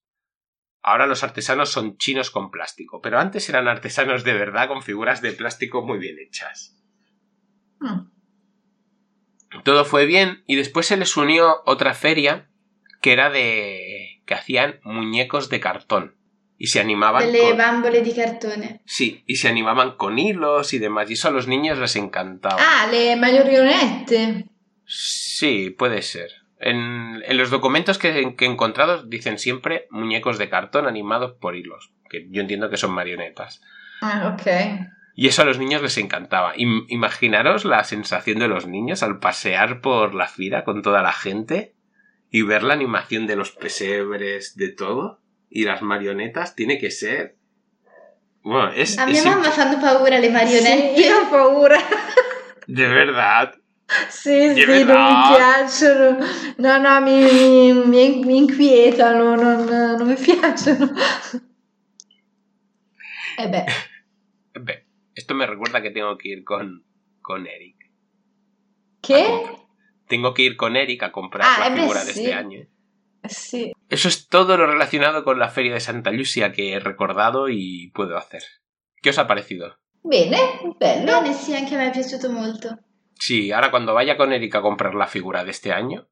Ahora 0.87 1.07
los 1.07 1.23
artesanos 1.23 1.71
son 1.71 1.97
chinos 1.97 2.29
con 2.29 2.51
plástico, 2.51 3.01
pero 3.01 3.17
antes 3.17 3.49
eran 3.49 3.67
artesanos 3.67 4.23
de 4.23 4.33
verdad 4.33 4.67
con 4.67 4.83
figuras 4.83 5.19
de 5.19 5.31
plástico 5.31 5.81
muy 5.81 5.97
bien 5.97 6.17
hechas. 6.19 6.77
Mm. 7.79 8.01
Todo 9.63 9.83
fue 9.83 10.05
bien 10.05 10.43
y 10.45 10.57
después 10.57 10.85
se 10.85 10.95
les 10.95 11.17
unió 11.17 11.63
otra 11.65 11.95
feria 11.95 12.51
que 13.01 13.13
era 13.13 13.31
de... 13.31 14.21
que 14.27 14.35
hacían 14.35 14.79
muñecos 14.83 15.49
de 15.49 15.59
cartón 15.59 16.17
y 16.55 16.67
se 16.67 16.79
animaban 16.79 17.31
Delle 17.31 17.49
con... 17.49 17.57
bambole 17.57 18.03
di 18.03 18.13
cartone. 18.13 18.81
Sí, 18.85 19.23
y 19.25 19.37
se 19.37 19.47
animaban 19.47 19.97
con 19.97 20.19
hilos 20.19 20.71
y 20.73 20.77
demás, 20.77 21.09
y 21.09 21.13
eso 21.13 21.29
a 21.29 21.31
los 21.31 21.47
niños 21.47 21.79
les 21.79 21.95
encantaba. 21.95 22.57
Ah, 22.59 22.87
le 22.91 23.15
marionette. 23.15 24.45
Sí, 24.85 25.71
puede 25.71 26.03
ser. 26.03 26.44
En, 26.59 27.21
en 27.25 27.37
los 27.37 27.49
documentos 27.49 27.97
que, 27.97 28.35
que 28.37 28.45
he 28.45 28.47
encontrado 28.49 29.03
dicen 29.03 29.37
siempre 29.39 29.87
muñecos 29.91 30.37
de 30.37 30.49
cartón 30.49 30.87
animados 30.87 31.33
por 31.33 31.55
hilos, 31.55 31.91
que 32.09 32.27
yo 32.29 32.41
entiendo 32.41 32.69
que 32.69 32.77
son 32.77 32.91
marionetas. 32.91 33.61
Ah, 34.01 34.33
ok. 34.33 34.47
Y 35.17 35.27
eso 35.27 35.41
a 35.41 35.45
los 35.45 35.59
niños 35.59 35.81
les 35.81 35.97
encantaba. 35.97 36.55
Im- 36.55 36.85
imaginaros 36.89 37.65
la 37.65 37.83
sensación 37.83 38.39
de 38.39 38.47
los 38.47 38.67
niños 38.67 39.03
al 39.03 39.19
pasear 39.19 39.81
por 39.81 40.13
la 40.13 40.27
fila 40.27 40.63
con 40.63 40.81
toda 40.81 41.01
la 41.01 41.13
gente 41.13 41.73
y 42.29 42.41
ver 42.41 42.63
la 42.63 42.73
animación 42.73 43.27
de 43.27 43.35
los 43.37 43.51
pesebres, 43.51 44.55
de 44.57 44.69
todo, 44.69 45.21
y 45.49 45.63
las 45.63 45.81
marionetas, 45.81 46.55
tiene 46.55 46.77
que 46.79 46.91
ser... 46.91 47.37
Bueno, 48.43 48.71
es... 48.71 48.97
A 48.99 49.05
es 49.09 49.25
mamma 49.25 49.47
imp- 49.47 49.51
fanno 49.51 49.79
paura 49.81 50.19
io 50.19 51.17
ho 51.21 51.29
paura. 51.31 51.79
De 52.67 52.87
verdad. 52.87 53.55
Sì, 54.09 54.53
Di 54.53 54.61
sì, 54.61 54.83
non 54.83 55.03
mi 55.03 55.35
piacciono. 55.35 56.17
No, 56.57 56.77
no, 56.79 57.01
mi, 57.01 57.23
mi, 57.23 57.73
mi- 57.85 58.19
mi 58.25 58.37
inquietano, 58.37 59.35
non, 59.35 59.65
non 59.65 60.07
mi 60.07 60.15
piacciono. 60.19 60.91
E 63.37 63.47
beh, 63.49 63.65
Ve, 64.59 64.85
Esto 65.13 65.33
me 65.35 65.45
recuerda 65.45 65.81
que 65.81 65.91
tengo 65.91 66.17
que 66.17 66.29
ir 66.29 66.43
con, 66.43 66.83
con 67.21 67.45
Eric. 67.47 67.75
che? 69.01 69.23
Tengo 70.07 70.33
que 70.33 70.43
ir 70.43 70.55
con 70.57 70.75
Eric 70.75 71.03
a 71.03 71.11
comprar 71.11 71.45
Ah, 71.47 71.59
la 71.59 71.65
eh 71.67 71.71
beh, 71.71 71.81
figura 71.81 71.99
de 72.03 72.13
sí. 72.13 72.19
este 72.19 72.33
año. 72.33 72.67
Sì. 73.27 73.71
Eso 73.89 74.07
es 74.07 74.27
todo 74.27 74.57
lo 74.57 74.65
relacionado 74.65 75.23
con 75.23 75.37
la 75.39 75.49
feria 75.49 75.73
de 75.73 75.79
Santa 75.79 76.11
Lucia 76.11 76.51
que 76.51 76.73
he 76.73 76.79
recordado 76.79 77.49
y 77.49 77.91
puedo 77.91 78.17
hacer. 78.17 78.43
¿Qué 79.01 79.09
os 79.11 79.17
ha 79.19 79.27
parecido? 79.27 79.77
Bene, 80.03 80.37
bello. 80.79 81.21
Bene, 81.21 81.33
sì, 81.33 81.55
anche 81.55 81.75
a 81.75 81.77
me 81.77 81.87
è 81.87 81.91
piaciuto 81.91 82.29
molto. 82.31 82.77
Sí, 83.19 83.51
ahora 83.51 83.71
cuando 83.71 83.93
vaya 83.93 84.17
con 84.17 84.33
Eric 84.33 84.55
a 84.55 84.61
comprar 84.61 84.93
la 84.95 85.07
figura 85.07 85.43
de 85.43 85.51
este 85.51 85.71
año, 85.71 86.07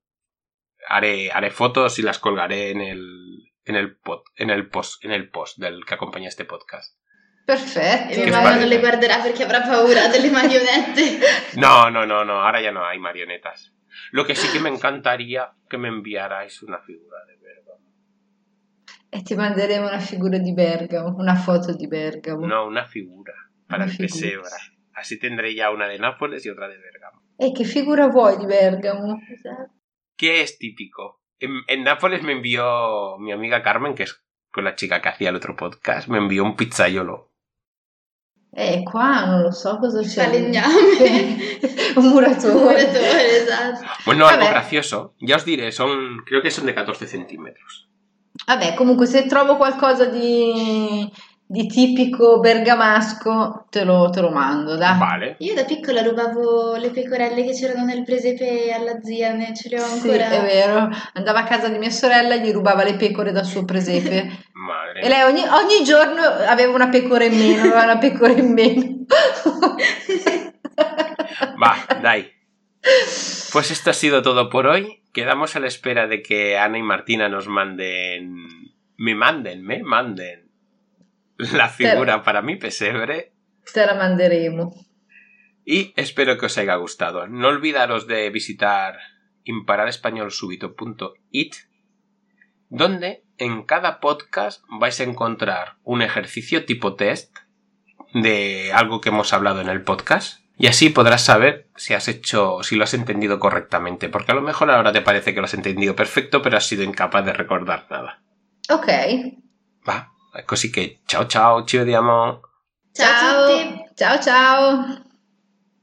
haré, 0.88 1.32
haré 1.32 1.52
fotos 1.52 2.00
y 2.00 2.02
las 2.02 2.20
colgaré 2.20 2.72
en 2.72 2.82
el, 2.82 3.52
en 3.66 3.76
el, 3.76 4.00
pod- 4.00 4.24
en 4.36 4.50
el 4.50 4.70
post, 4.70 5.04
en 5.04 5.12
el 5.12 5.30
post 5.30 5.58
del 5.58 5.86
que 5.86 5.94
acompaña 5.96 6.28
este 6.30 6.46
podcast. 6.46 6.98
Perfetto. 7.46 8.16
mia 8.16 8.24
Che 8.24 8.32
mamma 8.32 8.56
non 8.56 8.68
le 8.70 8.80
guarderà 8.80 9.20
perché 9.20 9.44
avrà 9.44 9.62
paura 9.62 10.08
delle 10.08 10.32
marionette. 10.32 11.20
No, 11.56 11.90
no, 11.90 12.06
no, 12.06 12.24
no, 12.24 12.42
ahora 12.42 12.62
ya 12.62 12.72
no 12.72 12.86
hay 12.86 13.00
marionetas. 13.00 13.74
Lo 14.12 14.26
que 14.26 14.34
sí 14.34 14.48
que 14.54 14.60
me 14.62 14.70
encantaría 14.70 15.52
que 15.70 15.78
me 15.78 15.90
enviarais 15.90 16.62
una 16.64 16.80
figura 16.80 17.18
de 17.28 17.36
Bergamo. 17.36 17.86
E 19.10 19.22
ti 19.24 19.36
manderemo 19.36 19.88
una 19.88 20.00
figura 20.00 20.38
di 20.38 20.54
Bergamo, 20.54 21.16
una 21.18 21.36
foto 21.36 21.74
di 21.76 21.86
Bergamo. 21.88 22.48
No, 22.48 22.66
una 22.66 22.86
figura 22.86 23.34
para 23.68 23.84
Una 23.84 23.92
el 23.92 23.98
figura. 23.98 24.14
pesebre. 24.14 24.73
Así 24.96 25.20
tendré 25.20 25.56
ya 25.56 25.72
una 25.72 25.88
de 25.88 26.00
Nápoles 26.00 26.46
y 26.46 26.50
otra 26.50 26.68
de 26.68 26.78
Bergamo. 26.78 27.22
E 27.38 27.52
che 27.52 27.66
figura 27.66 28.08
vuoi 28.08 28.38
di 28.38 28.46
Bergamo? 28.46 29.20
¿Qué 30.16 30.42
es 30.42 30.58
típico? 30.58 31.22
En, 31.40 31.64
en 31.68 31.84
Nápoles 31.84 32.24
me 32.24 32.34
envió 32.34 33.18
mi 33.20 33.32
amiga 33.32 33.64
Carmen, 33.64 33.96
que 33.96 34.04
es 34.04 34.24
con 34.52 34.64
la 34.64 34.76
chica 34.76 35.02
que 35.02 35.10
hacía 35.10 35.30
el 35.30 35.36
otro 35.36 35.56
podcast, 35.56 36.08
me 36.08 36.20
envió 36.20 36.44
un 36.44 36.56
pizzaiolo. 36.56 37.34
Eh, 38.56 38.84
qua 38.84 39.26
non 39.26 39.42
lo 39.42 39.52
so 39.52 39.80
cosa 39.80 40.02
c'è. 40.02 40.26
Falegname. 40.26 41.60
Un 41.96 42.10
muratore. 42.10 42.54
Muratore, 42.54 43.42
esatto. 43.42 43.84
Bueno, 44.06 44.28
algo 44.28 44.46
gracioso. 44.46 45.16
Ya 45.18 45.38
os 45.38 45.44
diré, 45.46 45.72
son, 45.72 46.22
creo 46.24 46.44
que 46.44 46.52
son 46.52 46.68
de 46.68 46.76
14 46.76 47.08
centímetros. 47.08 47.90
Vabbè, 48.46 48.76
comunque 48.76 49.08
se 49.08 49.24
trovo 49.24 49.58
qualcosa 49.58 50.06
di, 50.06 51.12
di 51.46 51.68
tipico 51.68 52.40
bergamasco 52.40 53.68
te 53.70 53.84
lo, 53.84 54.10
te 54.10 54.22
lo 54.22 54.32
mando, 54.32 54.76
dai. 54.76 54.98
Vale. 54.98 55.36
Io 55.40 55.54
da 55.54 55.66
piccola 55.66 56.02
rubavo 56.02 56.76
le 56.76 56.90
pecorelle 56.90 57.44
che 57.46 57.52
c'erano 57.54 57.86
nel 57.86 58.04
presepe 58.04 58.72
alla 58.72 59.00
zia, 59.02 59.34
ne 59.34 59.54
ce 59.56 59.70
le 59.70 59.80
ho 59.82 59.86
Sì, 59.86 60.10
ancora. 60.10 60.30
è 60.30 60.42
vero. 60.42 60.90
Andava 61.14 61.40
a 61.40 61.44
casa 61.44 61.68
di 61.70 61.78
mia 61.78 61.92
sorella 61.92 62.34
e 62.36 62.42
gli 62.42 62.52
rubava 62.52 62.84
le 62.84 62.96
pecore 62.96 63.32
dal 63.32 63.46
suo 63.46 63.66
presepe. 63.66 64.30
Madre 64.54 65.02
e 65.02 65.10
lei 65.10 65.22
ogni, 65.24 65.42
ogni 65.42 65.84
giorno 65.84 66.22
aveva 66.24 66.74
una 66.74 66.88
pecora 66.90 67.26
in 67.26 67.38
meno, 67.38 67.62
aveva 67.62 67.84
una 67.84 67.98
pecora 67.98 68.34
in 68.34 68.52
meno. 68.54 69.06
Va, 71.60 71.76
dai. 72.02 72.32
Pues 73.52 73.72
esto 73.72 73.90
ha 73.92 73.94
sido 73.94 74.22
todo 74.22 74.50
por 74.50 74.68
hoy. 74.68 75.04
Quedamos 75.14 75.56
a 75.56 75.60
la 75.60 75.68
espera 75.68 76.08
de 76.08 76.22
que 76.22 76.58
Ana 76.58 76.78
y 76.78 76.82
Martina 76.82 77.30
nos 77.30 77.48
manden. 77.48 78.48
Me 78.98 79.16
manden, 79.16 79.64
me 79.64 79.84
manden. 79.84 80.43
La 81.38 81.70
figura 81.70 82.24
para 82.24 82.42
mi 82.42 82.56
pesebre. 82.56 83.34
Te 83.74 83.86
la 83.86 83.96
manderemo. 83.96 84.74
Y 85.66 85.94
espero 85.96 86.38
que 86.38 86.48
os 86.48 86.58
haya 86.58 86.76
gustado. 86.76 87.28
No 87.28 87.48
olvidaros 87.48 88.08
de 88.08 88.30
visitar 88.30 88.98
impararespañolsúbito.it, 89.46 91.56
donde 92.70 93.24
en 93.38 93.64
cada 93.64 94.00
podcast 94.00 94.64
vais 94.80 95.00
a 95.00 95.04
encontrar 95.04 95.78
un 95.84 96.02
ejercicio 96.02 96.66
tipo 96.66 96.96
test 96.96 97.38
de 98.14 98.72
algo 98.74 99.02
que 99.02 99.10
hemos 99.10 99.34
hablado 99.34 99.62
en 99.62 99.70
el 99.70 99.84
podcast. 99.84 100.42
Y 100.56 100.68
así 100.68 100.90
podrás 100.90 101.24
saber 101.24 101.68
si 101.76 101.96
has 101.96 102.08
hecho, 102.08 102.62
si 102.62 102.76
lo 102.76 102.84
has 102.84 102.94
entendido 102.94 103.40
correctamente, 103.40 104.08
porque 104.08 104.34
a 104.34 104.36
lo 104.36 104.42
mejor 104.42 104.70
ahora 104.70 104.92
te 104.92 105.02
parece 105.02 105.34
que 105.34 105.40
lo 105.40 105.46
has 105.46 105.56
entendido 105.56 105.96
perfecto, 105.96 106.44
pero 106.44 106.58
has 106.58 106.68
sido 106.68 106.84
incapaz 106.84 107.26
de 107.26 107.34
recordar 107.34 107.88
nada. 107.90 108.22
Ok. 108.70 108.88
Va, 109.88 110.13
così 110.46 110.70
che 110.70 111.00
ciao 111.06 111.28
ciao, 111.28 111.64
ci 111.64 111.78
vediamo. 111.78 112.42
Ciao 112.92 113.44
a 113.44 113.48
tutti. 113.48 113.92
Ciao 113.96 114.20
ciao. 114.20 115.12